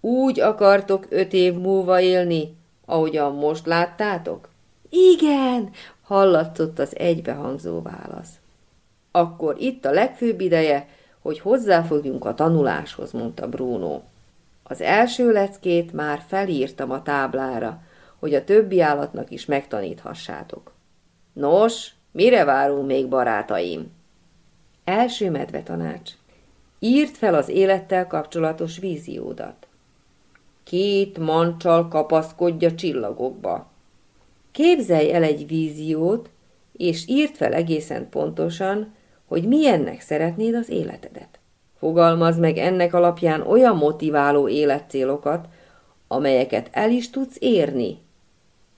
úgy 0.00 0.40
akartok 0.40 1.06
öt 1.08 1.32
év 1.32 1.54
múlva 1.54 2.00
élni, 2.00 2.56
ahogyan 2.86 3.34
most 3.34 3.66
láttátok? 3.66 4.48
Igen, 4.90 5.70
hallatszott 6.02 6.78
az 6.78 6.96
egybehangzó 6.96 7.82
válasz. 7.82 8.30
Akkor 9.10 9.56
itt 9.58 9.84
a 9.84 9.90
legfőbb 9.90 10.40
ideje, 10.40 10.88
hogy 11.20 11.40
hozzáfogjunk 11.40 12.24
a 12.24 12.34
tanuláshoz, 12.34 13.12
mondta 13.12 13.48
Bruno. 13.48 14.00
Az 14.62 14.80
első 14.80 15.32
leckét 15.32 15.92
már 15.92 16.22
felírtam 16.26 16.90
a 16.90 17.02
táblára, 17.02 17.82
hogy 18.18 18.34
a 18.34 18.44
többi 18.44 18.80
állatnak 18.80 19.30
is 19.30 19.44
megtaníthassátok. 19.44 20.72
Nos, 21.32 21.90
mire 22.10 22.44
várunk 22.44 22.86
még, 22.86 23.08
barátaim? 23.08 24.00
Első 24.84 25.30
medve 25.30 25.62
tanács. 25.62 26.10
Írd 26.78 27.14
fel 27.14 27.34
az 27.34 27.48
élettel 27.48 28.06
kapcsolatos 28.06 28.78
víziódat. 28.78 29.66
Két 30.64 31.18
mancsal 31.18 31.88
kapaszkodja 31.88 32.74
csillagokba. 32.74 33.70
Képzelj 34.52 35.12
el 35.12 35.22
egy 35.22 35.46
víziót, 35.46 36.30
és 36.72 37.04
írd 37.08 37.34
fel 37.34 37.52
egészen 37.52 38.08
pontosan, 38.08 38.94
hogy 39.26 39.48
milyennek 39.48 40.00
szeretnéd 40.00 40.54
az 40.54 40.68
életedet. 40.68 41.38
Fogalmaz 41.78 42.38
meg 42.38 42.56
ennek 42.56 42.94
alapján 42.94 43.40
olyan 43.40 43.76
motiváló 43.76 44.48
életcélokat, 44.48 45.48
amelyeket 46.08 46.68
el 46.72 46.90
is 46.90 47.10
tudsz 47.10 47.36
érni. 47.38 47.98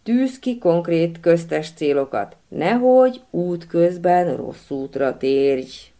Tűz 0.03 0.39
ki 0.39 0.59
konkrét 0.59 1.21
köztes 1.21 1.71
célokat, 1.73 2.37
nehogy 2.49 3.21
útközben 3.31 4.37
rossz 4.37 4.71
útra 4.71 5.17
térj. 5.17 5.94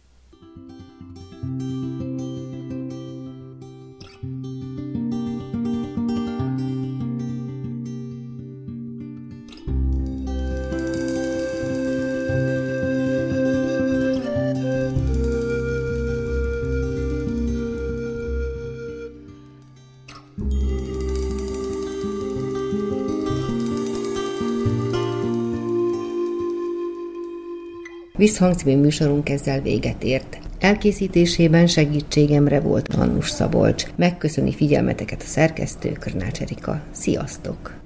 Visszhang 28.25 28.55
műsorunk 28.65 29.29
ezzel 29.29 29.61
véget 29.61 30.03
ért. 30.03 30.44
Elkészítésében 30.65 31.67
segítségemre 31.67 32.59
volt 32.59 32.93
Annus 32.93 33.29
Szabolcs. 33.29 33.85
Megköszöni 33.95 34.53
figyelmeteket 34.53 35.21
a 35.21 35.25
szerkesztő 35.25 35.91
Körnács 35.91 36.41
Erika. 36.41 36.81
Sziasztok! 36.91 37.84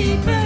sleeping. 0.00 0.39